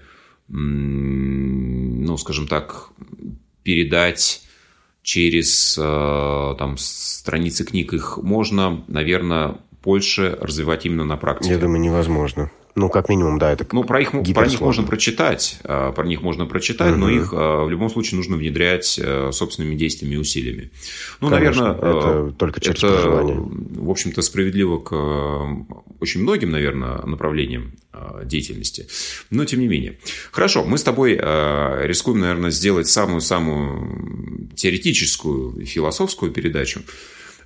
ну, 0.48 2.18
скажем 2.18 2.48
так, 2.48 2.90
передать 3.64 4.44
через 5.04 5.78
э, 5.78 6.56
там, 6.58 6.78
страницы 6.78 7.66
книг. 7.66 7.94
Их 7.94 8.18
можно, 8.22 8.84
наверное, 8.88 9.58
больше 9.84 10.38
развивать 10.40 10.86
именно 10.86 11.06
на 11.06 11.18
практике. 11.18 11.54
Я 11.54 11.60
думаю, 11.60 11.82
невозможно. 11.82 12.52
Ну, 12.76 12.90
как 12.90 13.10
минимум, 13.10 13.38
да, 13.38 13.52
это 13.52 13.66
Ну, 13.72 13.84
про, 13.84 14.02
их, 14.02 14.12
про 14.12 14.48
них 14.48 14.62
можно 14.62 14.84
прочитать, 14.84 15.60
а, 15.64 15.92
про 15.92 16.06
них 16.06 16.22
можно 16.22 16.46
прочитать, 16.46 16.92
угу. 16.92 17.00
но 17.00 17.10
их 17.10 17.34
а, 17.34 17.66
в 17.66 17.70
любом 17.70 17.90
случае 17.90 18.18
нужно 18.18 18.38
внедрять 18.38 19.00
а, 19.04 19.32
собственными 19.32 19.76
действиями 19.76 20.14
и 20.14 20.18
усилиями. 20.18 20.72
Ну, 21.20 21.30
Конечно, 21.30 21.74
наверное, 21.74 22.28
это 22.28 22.36
только 22.38 22.62
через 22.62 22.78
это, 22.78 22.94
проживание. 22.94 23.38
в 23.40 23.90
общем-то, 23.90 24.22
справедливо 24.22 24.78
к 24.80 24.92
очень 26.00 26.22
многим, 26.22 26.52
наверное, 26.52 27.02
направлениям 27.06 27.74
деятельности, 28.24 28.88
но 29.30 29.44
тем 29.44 29.60
не 29.60 29.68
менее. 29.68 30.00
Хорошо, 30.32 30.64
мы 30.64 30.78
с 30.78 30.84
тобой 30.84 31.16
рискуем, 31.16 32.22
наверное, 32.22 32.50
сделать 32.50 32.88
самую-самую 32.88 34.50
теоретическую, 34.56 35.66
философскую 35.66 36.32
передачу, 36.32 36.82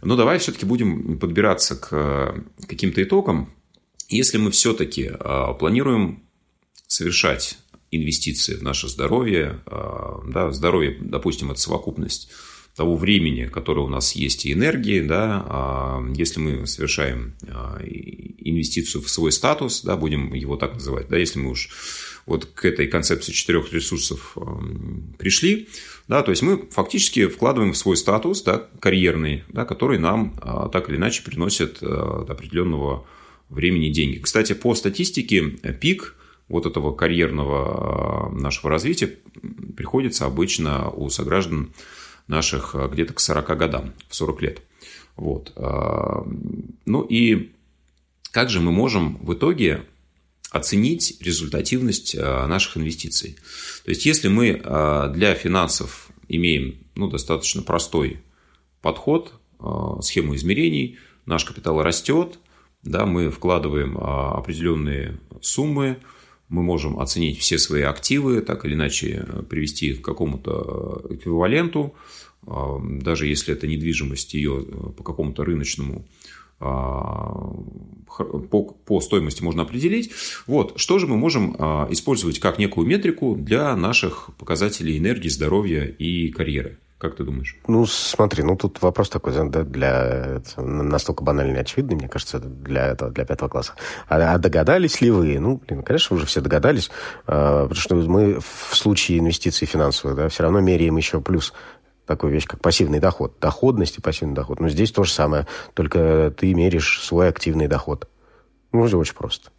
но 0.01 0.15
давай 0.15 0.39
все-таки 0.39 0.65
будем 0.65 1.17
подбираться 1.19 1.75
к 1.75 2.43
каким-то 2.67 3.03
итогам, 3.03 3.55
если 4.09 4.37
мы 4.37 4.51
все-таки 4.51 5.11
а, 5.11 5.53
планируем 5.53 6.23
совершать 6.87 7.57
инвестиции 7.91 8.55
в 8.55 8.63
наше 8.63 8.87
здоровье, 8.87 9.61
а, 9.65 10.21
да, 10.27 10.51
здоровье, 10.51 10.97
допустим, 10.99 11.51
это 11.51 11.59
совокупность 11.59 12.29
того 12.75 12.97
времени, 12.97 13.45
которое 13.45 13.81
у 13.81 13.89
нас 13.89 14.13
есть, 14.13 14.45
и 14.45 14.53
энергии, 14.53 15.01
да, 15.01 15.45
а, 15.47 16.05
если 16.15 16.39
мы 16.39 16.67
совершаем 16.67 17.35
инвестицию 18.37 19.01
в 19.01 19.09
свой 19.09 19.31
статус, 19.31 19.81
да, 19.81 19.95
будем 19.95 20.33
его 20.33 20.55
так 20.55 20.73
называть, 20.73 21.07
да, 21.07 21.17
если 21.17 21.39
мы 21.39 21.51
уж 21.51 21.69
вот 22.25 22.45
к 22.45 22.65
этой 22.65 22.87
концепции 22.87 23.31
четырех 23.31 23.71
ресурсов 23.71 24.37
пришли, 25.17 25.69
да, 26.07 26.23
то 26.23 26.31
есть 26.31 26.41
мы 26.41 26.65
фактически 26.71 27.27
вкладываем 27.27 27.73
в 27.73 27.77
свой 27.77 27.97
статус, 27.97 28.41
да, 28.41 28.67
карьерный, 28.79 29.43
да, 29.49 29.65
который 29.65 29.99
нам 29.99 30.35
так 30.71 30.89
или 30.89 30.97
иначе 30.97 31.23
приносит 31.23 31.79
до 31.81 32.25
определенного 32.27 33.05
времени 33.49 33.89
деньги. 33.89 34.19
Кстати, 34.19 34.53
по 34.53 34.73
статистике, 34.75 35.41
пик 35.79 36.15
вот 36.47 36.65
этого 36.65 36.93
карьерного 36.93 38.27
а, 38.27 38.29
нашего 38.29 38.69
развития 38.69 39.17
приходится 39.75 40.25
обычно 40.25 40.89
у 40.89 41.09
сограждан 41.09 41.73
наших 42.27 42.75
а, 42.75 42.87
где-то 42.87 43.13
к 43.13 43.19
40 43.19 43.57
годам, 43.57 43.93
в 44.07 44.15
40 44.15 44.41
лет. 44.41 44.61
Вот. 45.15 45.53
А, 45.55 46.25
ну 46.85 47.01
и 47.01 47.51
как 48.31 48.49
же 48.49 48.59
мы 48.59 48.71
можем 48.71 49.17
в 49.17 49.33
итоге 49.33 49.83
оценить 50.55 51.17
результативность 51.21 52.15
наших 52.15 52.77
инвестиций? 52.77 53.37
То 53.83 53.89
есть, 53.89 54.05
если 54.05 54.29
мы 54.29 54.53
для 55.13 55.35
финансов 55.35 56.09
имеем 56.27 56.79
ну, 56.95 57.09
достаточно 57.09 57.61
простой 57.61 58.21
подход, 58.81 59.33
схему 60.01 60.35
измерений, 60.35 60.97
наш 61.25 61.45
капитал 61.45 61.81
растет, 61.81 62.39
да, 62.83 63.05
мы 63.05 63.31
вкладываем 63.31 63.97
определенные 63.97 65.19
суммы, 65.41 65.97
мы 66.49 66.61
можем 66.61 66.99
оценить 66.99 67.39
все 67.39 67.57
свои 67.57 67.81
активы, 67.81 68.41
так 68.41 68.65
или 68.65 68.75
иначе 68.75 69.25
привести 69.49 69.87
их 69.87 70.01
к 70.01 70.05
какому-то 70.05 71.03
эквиваленту, 71.09 71.95
даже 72.43 73.25
если 73.25 73.53
это 73.55 73.65
недвижимость, 73.65 74.35
ее 74.35 74.63
по 74.95 75.03
какому-то 75.03 75.43
рыночному 75.43 76.07
по, 76.57 77.53
по 78.85 79.01
стоимости 79.01 79.43
можно 79.43 79.63
определить. 79.63 80.11
Вот, 80.47 80.73
что 80.77 80.99
же 80.99 81.07
мы 81.07 81.17
можем 81.17 81.55
использовать 81.91 82.39
как 82.39 82.59
некую 82.59 82.87
метрику 82.87 83.35
для 83.35 83.75
наших 83.75 84.29
показателей 84.37 84.97
энергии, 84.97 85.29
здоровья 85.29 85.83
и 85.83 86.31
карьеры? 86.31 86.79
Как 86.97 87.17
ты 87.17 87.25
думаешь? 87.25 87.57
Ну, 87.67 87.85
смотри, 87.85 88.41
ну 88.41 88.55
тут 88.55 88.81
вопрос 88.81 89.09
такой, 89.09 89.33
да, 89.49 89.63
для 89.63 90.41
настолько 90.55 91.23
банальный 91.23 91.57
и 91.57 91.59
очевидный, 91.59 91.95
мне 91.95 92.07
кажется, 92.07 92.39
для 92.39 92.87
этого, 92.87 93.11
для 93.11 93.25
пятого 93.25 93.49
класса. 93.49 93.73
А, 94.07 94.33
а 94.33 94.37
догадались 94.37 95.01
ли 95.01 95.11
вы? 95.11 95.37
Ну, 95.37 95.57
блин, 95.57 95.83
конечно, 95.83 96.15
уже 96.15 96.25
все 96.25 96.39
догадались, 96.39 96.89
а, 97.27 97.67
потому 97.67 97.81
что 97.81 97.95
мы 97.95 98.39
в 98.39 98.75
случае 98.75 99.19
инвестиций 99.19 99.67
финансовых, 99.67 100.15
да, 100.15 100.29
все 100.29 100.43
равно 100.43 100.61
меряем 100.61 100.95
еще 100.95 101.19
плюс 101.19 101.53
такую 102.05 102.33
вещь, 102.33 102.45
как 102.45 102.61
пассивный 102.61 102.99
доход. 102.99 103.35
Доходность 103.39 103.97
и 103.97 104.01
пассивный 104.01 104.35
доход. 104.35 104.59
Но 104.59 104.69
здесь 104.69 104.91
то 104.91 105.03
же 105.03 105.11
самое, 105.11 105.47
только 105.73 106.33
ты 106.37 106.53
меришь 106.53 107.01
свой 107.01 107.29
активный 107.29 107.67
доход. 107.67 108.07
Ну, 108.71 108.81
уже 108.81 108.97
очень 108.97 109.15
просто. 109.15 109.51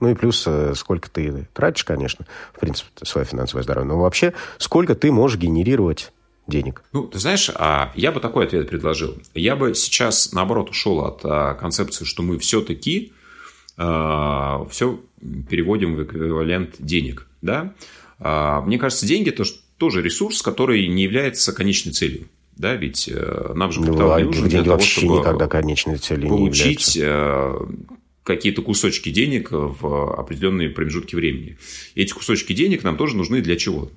Ну 0.00 0.08
и 0.08 0.14
плюс, 0.14 0.44
э, 0.46 0.74
сколько 0.74 1.08
ты 1.08 1.46
тратишь, 1.52 1.84
конечно, 1.84 2.26
в 2.52 2.58
принципе, 2.58 2.90
свое 3.04 3.24
финансовое 3.24 3.62
здоровье. 3.62 3.88
Но 3.88 4.00
вообще, 4.00 4.34
сколько 4.58 4.94
ты 4.94 5.12
можешь 5.12 5.38
генерировать 5.38 6.12
денег? 6.46 6.82
Ну, 6.92 7.06
ты 7.06 7.18
знаешь, 7.18 7.50
а 7.54 7.92
я 7.94 8.10
бы 8.10 8.20
такой 8.20 8.46
ответ 8.46 8.68
предложил. 8.68 9.16
Я 9.34 9.54
бы 9.54 9.74
сейчас, 9.74 10.32
наоборот, 10.32 10.70
ушел 10.70 11.04
от 11.04 11.20
а, 11.24 11.54
концепции, 11.54 12.04
что 12.04 12.22
мы 12.22 12.38
все-таки 12.38 13.12
а, 13.76 14.66
все 14.70 15.00
переводим 15.48 15.94
в 15.94 16.02
эквивалент 16.02 16.76
денег. 16.78 17.28
Да? 17.40 17.74
А, 18.18 18.60
мне 18.62 18.78
кажется, 18.78 19.06
деньги– 19.06 19.28
это 19.30 19.44
тоже 19.82 20.00
ресурс, 20.00 20.42
который 20.42 20.86
не 20.86 21.02
является 21.02 21.52
конечной 21.52 21.92
целью. 21.92 22.28
Да, 22.56 22.76
ведь 22.76 23.10
э, 23.12 23.52
нам 23.52 23.72
же 23.72 23.80
капитал 23.80 24.10
ну, 24.10 24.18
не 24.18 24.24
нужен 24.26 24.48
для 24.48 24.62
того, 24.62 24.78
чтобы 24.78 25.18
никогда 25.18 25.48
конечной 25.48 25.96
целью 25.96 26.28
получить 26.28 26.96
э, 27.02 27.52
какие-то 28.22 28.62
кусочки 28.62 29.10
денег 29.10 29.48
в 29.50 30.14
определенные 30.16 30.70
промежутки 30.70 31.16
времени. 31.16 31.58
И 31.96 32.02
эти 32.02 32.12
кусочки 32.12 32.52
денег 32.52 32.84
нам 32.84 32.96
тоже 32.96 33.16
нужны 33.16 33.40
для 33.40 33.56
чего? 33.56 33.90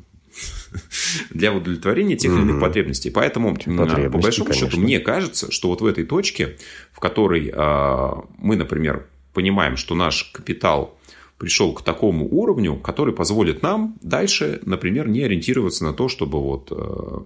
для 1.29 1.53
удовлетворения 1.53 2.15
тех 2.15 2.33
или 2.33 2.41
иных 2.41 2.59
потребностей. 2.59 3.11
Поэтому, 3.11 3.53
по 3.53 4.17
большому 4.17 4.47
конечно. 4.47 4.53
счету, 4.53 4.79
мне 4.79 4.99
кажется, 4.99 5.51
что 5.51 5.67
вот 5.67 5.81
в 5.81 5.85
этой 5.85 6.03
точке, 6.03 6.57
в 6.93 6.99
которой 6.99 7.51
а, 7.53 8.25
мы, 8.39 8.55
например, 8.55 9.05
понимаем, 9.33 9.77
что 9.77 9.93
наш 9.93 10.31
капитал 10.33 10.97
пришел 11.37 11.73
к 11.73 11.83
такому 11.83 12.27
уровню, 12.27 12.77
который 12.77 13.13
позволит 13.13 13.61
нам 13.61 13.97
дальше, 14.01 14.59
например, 14.65 15.07
не 15.07 15.21
ориентироваться 15.23 15.83
на 15.83 15.93
то, 15.93 16.07
чтобы 16.07 16.41
вот 16.41 16.71
а, 16.71 17.23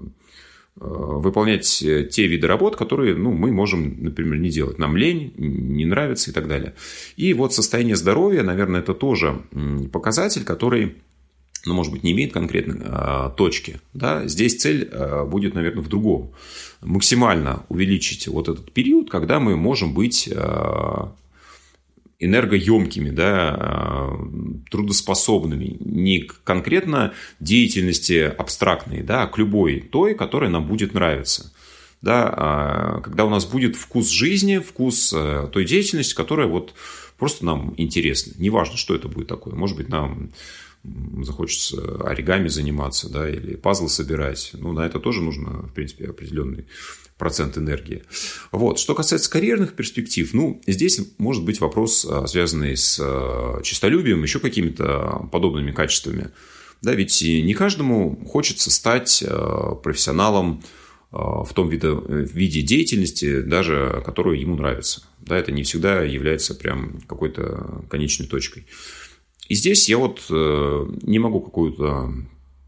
а, 0.79 0.83
выполнять 0.83 1.67
те 1.67 2.27
виды 2.27 2.47
работ, 2.47 2.75
которые 2.75 3.15
ну, 3.15 3.31
мы 3.31 3.51
можем, 3.51 4.03
например, 4.03 4.39
не 4.39 4.49
делать. 4.49 4.79
Нам 4.79 4.97
лень, 4.97 5.33
не 5.37 5.85
нравится 5.85 6.31
и 6.31 6.33
так 6.33 6.47
далее. 6.47 6.73
И 7.17 7.33
вот 7.33 7.53
состояние 7.53 7.95
здоровья, 7.95 8.43
наверное, 8.43 8.81
это 8.81 8.93
тоже 8.93 9.41
показатель, 9.91 10.43
который 10.43 10.95
ну, 11.65 11.73
может 11.73 11.91
быть, 11.91 12.03
не 12.03 12.11
имеет 12.13 12.33
конкретной 12.33 12.77
а, 12.85 13.29
точки. 13.31 13.79
Да? 13.93 14.27
Здесь 14.27 14.57
цель 14.57 14.89
а, 14.91 15.25
будет, 15.25 15.53
наверное, 15.53 15.83
в 15.83 15.89
другом. 15.89 16.31
Максимально 16.81 17.65
увеличить 17.69 18.27
вот 18.27 18.47
этот 18.47 18.71
период, 18.71 19.09
когда 19.09 19.39
мы 19.39 19.57
можем 19.57 19.93
быть 19.93 20.29
а, 20.33 21.13
энергоемкими, 22.19 23.09
да, 23.09 23.55
а, 23.57 24.27
трудоспособными, 24.69 25.77
не 25.79 26.19
конкретно 26.43 27.13
деятельности 27.39 28.33
абстрактной, 28.37 29.01
да, 29.01 29.23
а 29.23 29.27
к 29.27 29.37
любой 29.37 29.79
той, 29.79 30.15
которая 30.15 30.49
нам 30.49 30.67
будет 30.67 30.93
нравиться. 30.93 31.53
да, 32.01 32.33
а, 32.35 33.01
когда 33.01 33.25
у 33.25 33.29
нас 33.29 33.45
будет 33.45 33.75
вкус 33.75 34.09
жизни, 34.09 34.59
вкус 34.59 35.13
э, 35.13 35.49
той 35.51 35.65
деятельности, 35.65 36.15
которая 36.15 36.47
вот 36.47 36.73
просто 37.17 37.45
нам 37.45 37.73
интересна. 37.75 38.33
Неважно, 38.37 38.77
что 38.77 38.95
это 38.95 39.09
будет 39.09 39.27
такое. 39.27 39.53
Может 39.53 39.75
быть, 39.75 39.89
нам 39.89 40.31
захочется 41.23 41.97
оригами 42.05 42.47
заниматься, 42.47 43.09
да, 43.09 43.29
или 43.29 43.55
пазлы 43.55 43.89
собирать. 43.89 44.51
Ну, 44.53 44.71
на 44.71 44.85
это 44.85 44.99
тоже 44.99 45.21
нужно, 45.21 45.67
в 45.67 45.73
принципе, 45.73 46.07
определенный 46.07 46.65
процент 47.17 47.57
энергии. 47.57 48.03
Вот. 48.51 48.79
Что 48.79 48.95
касается 48.95 49.29
карьерных 49.29 49.73
перспектив, 49.73 50.33
ну, 50.33 50.61
здесь 50.65 50.99
может 51.17 51.43
быть 51.43 51.59
вопрос, 51.59 52.07
а, 52.09 52.25
связанный 52.27 52.77
с 52.77 52.97
а, 52.99 53.61
честолюбием, 53.61 54.23
еще 54.23 54.39
какими-то 54.39 55.27
подобными 55.31 55.71
качествами. 55.71 56.29
Да, 56.81 56.93
ведь 56.93 57.21
не 57.21 57.53
каждому 57.53 58.25
хочется 58.25 58.71
стать 58.71 59.21
а, 59.27 59.75
профессионалом 59.75 60.63
в 61.11 61.49
том 61.55 61.69
виде, 61.69 61.89
виде 62.07 62.61
деятельности, 62.61 63.41
даже 63.41 64.03
которую 64.05 64.39
ему 64.39 64.55
нравится. 64.55 65.01
Да, 65.17 65.39
это 65.39 65.51
не 65.51 65.63
всегда 65.63 66.03
является 66.03 66.53
прям 66.53 67.01
какой-то 67.07 67.83
конечной 67.89 68.27
точкой. 68.27 68.67
И 69.49 69.55
здесь 69.55 69.89
я 69.89 69.97
вот 69.97 70.21
э, 70.29 70.85
не 71.01 71.19
могу 71.19 71.41
какую-то 71.41 72.13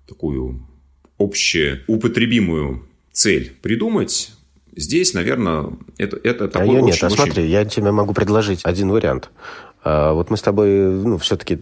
такую 0.08 0.68
общеупотребимую 1.18 2.88
цель 3.12 3.56
придумать. 3.62 4.32
Здесь, 4.76 5.14
наверное, 5.14 5.74
это, 5.98 6.18
это 6.24 6.48
такой 6.48 6.70
а 6.70 6.74
я 6.74 6.80
очень, 6.80 6.86
нет, 6.86 7.04
а 7.04 7.10
смотри, 7.10 7.46
я 7.46 7.66
тебе 7.66 7.92
могу 7.92 8.14
предложить 8.14 8.62
один 8.64 8.90
вариант. 8.90 9.30
А, 9.84 10.14
вот 10.14 10.30
мы 10.30 10.38
с 10.38 10.42
тобой, 10.42 10.70
ну, 10.70 11.18
все-таки 11.18 11.60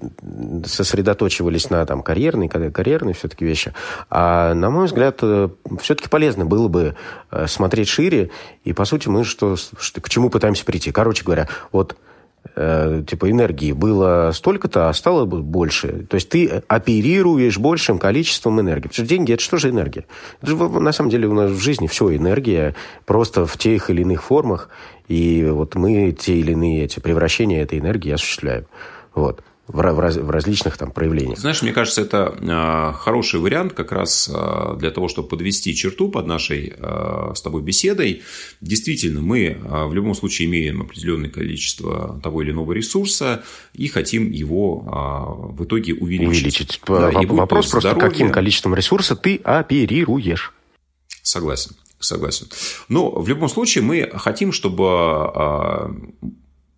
сосредоточивались 0.65 1.69
на 1.69 1.85
там 1.85 2.01
карьерной, 2.01 2.47
карьерной 2.47 3.13
все-таки 3.13 3.45
вещи. 3.45 3.73
А 4.09 4.53
на 4.53 4.69
мой 4.69 4.85
взгляд, 4.85 5.19
э, 5.21 5.49
все-таки 5.81 6.07
полезно 6.07 6.45
было 6.45 6.67
бы 6.67 6.95
э, 7.31 7.47
смотреть 7.47 7.87
шире. 7.87 8.29
И, 8.63 8.73
по 8.73 8.85
сути, 8.85 9.09
мы 9.09 9.23
что, 9.23 9.55
что, 9.55 10.01
к 10.01 10.09
чему 10.09 10.29
пытаемся 10.29 10.63
прийти? 10.65 10.91
Короче 10.91 11.23
говоря, 11.23 11.49
вот 11.71 11.97
типа 12.55 13.29
энергии 13.29 13.71
было 13.71 14.31
столько-то, 14.33 14.89
а 14.89 14.93
стало 14.93 15.25
больше. 15.25 16.05
То 16.09 16.15
есть 16.15 16.29
ты 16.29 16.63
оперируешь 16.67 17.57
большим 17.57 17.99
количеством 17.99 18.59
энергии. 18.59 18.87
Потому 18.87 19.05
что 19.05 19.15
деньги– 19.15 19.33
это 19.33 19.41
что 19.41 19.57
же 19.57 19.69
энергия? 19.69 20.05
Это 20.41 20.51
же, 20.51 20.57
на 20.57 20.91
самом 20.91 21.09
деле 21.09 21.27
у 21.27 21.33
нас 21.33 21.51
в 21.51 21.59
жизни 21.59 21.87
все 21.87 22.15
энергия, 22.15 22.75
просто 23.05 23.45
в 23.45 23.57
тех 23.57 23.89
или 23.89 24.01
иных 24.01 24.23
формах. 24.23 24.69
И 25.07 25.47
вот 25.49 25.75
мы 25.75 26.11
те 26.11 26.35
или 26.35 26.51
иные 26.51 26.85
эти 26.85 26.99
превращения 26.99 27.61
этой 27.61 27.79
энергии 27.79 28.11
осуществляем. 28.11 28.65
Вот 29.13 29.41
в, 29.69 29.99
раз, 29.99 30.15
в 30.15 30.29
различных 30.31 30.77
там 30.77 30.91
проявлениях. 30.91 31.37
Знаешь, 31.37 31.61
мне 31.61 31.71
кажется, 31.71 32.01
это 32.01 32.35
а, 32.41 32.91
хороший 32.93 33.39
вариант 33.39 33.73
как 33.73 33.91
раз 33.91 34.27
а, 34.33 34.75
для 34.75 34.89
того, 34.89 35.07
чтобы 35.07 35.27
подвести 35.27 35.75
черту 35.75 36.09
под 36.09 36.25
нашей 36.25 36.73
а, 36.77 37.33
с 37.35 37.41
тобой 37.41 37.61
беседой. 37.61 38.23
Действительно, 38.61 39.21
мы 39.21 39.59
в 39.61 39.93
любом 39.93 40.15
случае 40.15 40.47
имеем 40.47 40.81
определенное 40.81 41.29
количество 41.29 42.19
того 42.23 42.41
или 42.41 42.51
иного 42.51 42.73
ресурса 42.73 43.43
и 43.73 43.87
хотим 43.87 44.31
его 44.31 45.51
в 45.55 45.63
итоге 45.63 45.93
увеличить. 45.93 46.29
Увеличить. 46.29 46.81
Да, 46.87 47.11
Вопрос 47.33 47.69
просто, 47.69 47.91
здоровья... 47.91 48.09
каким 48.09 48.31
количеством 48.31 48.73
ресурса 48.73 49.15
ты 49.15 49.35
оперируешь. 49.43 50.51
Согласен. 51.21 51.75
Согласен. 51.99 52.47
Но 52.87 53.11
в 53.11 53.27
любом 53.27 53.49
случае 53.49 53.83
мы 53.83 54.09
хотим, 54.13 54.51
чтобы, 54.51 56.11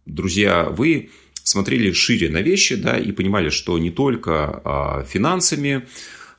друзья, 0.06 0.68
вы 0.70 1.10
смотрели 1.44 1.92
шире 1.92 2.30
на 2.30 2.42
вещи, 2.42 2.76
да, 2.76 2.98
и 2.98 3.12
понимали, 3.12 3.50
что 3.50 3.78
не 3.78 3.92
только 3.92 4.62
а, 4.64 5.04
финансами 5.04 5.88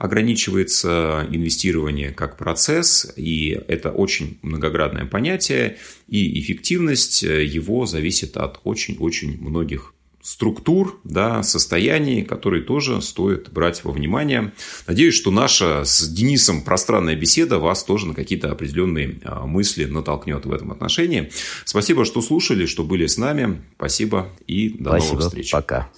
ограничивается 0.02 1.28
инвестирование 1.30 2.10
как 2.10 2.36
процесс, 2.36 3.12
и 3.16 3.56
это 3.68 3.92
очень 3.92 4.38
многоградное 4.42 5.04
понятие, 5.04 5.78
и 6.08 6.40
эффективность 6.40 7.22
э, 7.22 7.44
его 7.44 7.86
зависит 7.86 8.36
от 8.36 8.58
очень-очень 8.64 9.40
многих 9.40 9.91
структур, 10.22 11.00
да, 11.04 11.42
состояний, 11.42 12.22
которые 12.22 12.62
тоже 12.62 13.02
стоит 13.02 13.52
брать 13.52 13.82
во 13.84 13.92
внимание. 13.92 14.52
Надеюсь, 14.86 15.14
что 15.14 15.30
наша 15.30 15.84
с 15.84 16.08
Денисом 16.08 16.62
пространная 16.62 17.16
беседа 17.16 17.58
вас 17.58 17.82
тоже 17.82 18.06
на 18.06 18.14
какие-то 18.14 18.50
определенные 18.50 19.20
а, 19.24 19.46
мысли 19.46 19.84
натолкнет 19.84 20.46
в 20.46 20.52
этом 20.52 20.70
отношении. 20.70 21.32
Спасибо, 21.64 22.04
что 22.04 22.22
слушали, 22.22 22.66
что 22.66 22.84
были 22.84 23.06
с 23.06 23.18
нами. 23.18 23.62
Спасибо 23.76 24.28
и 24.46 24.70
до 24.70 24.90
Спасибо. 24.90 25.14
новых 25.14 25.26
встреч. 25.26 25.50
Пока. 25.50 25.90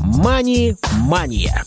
Мани-мания. 0.00 1.64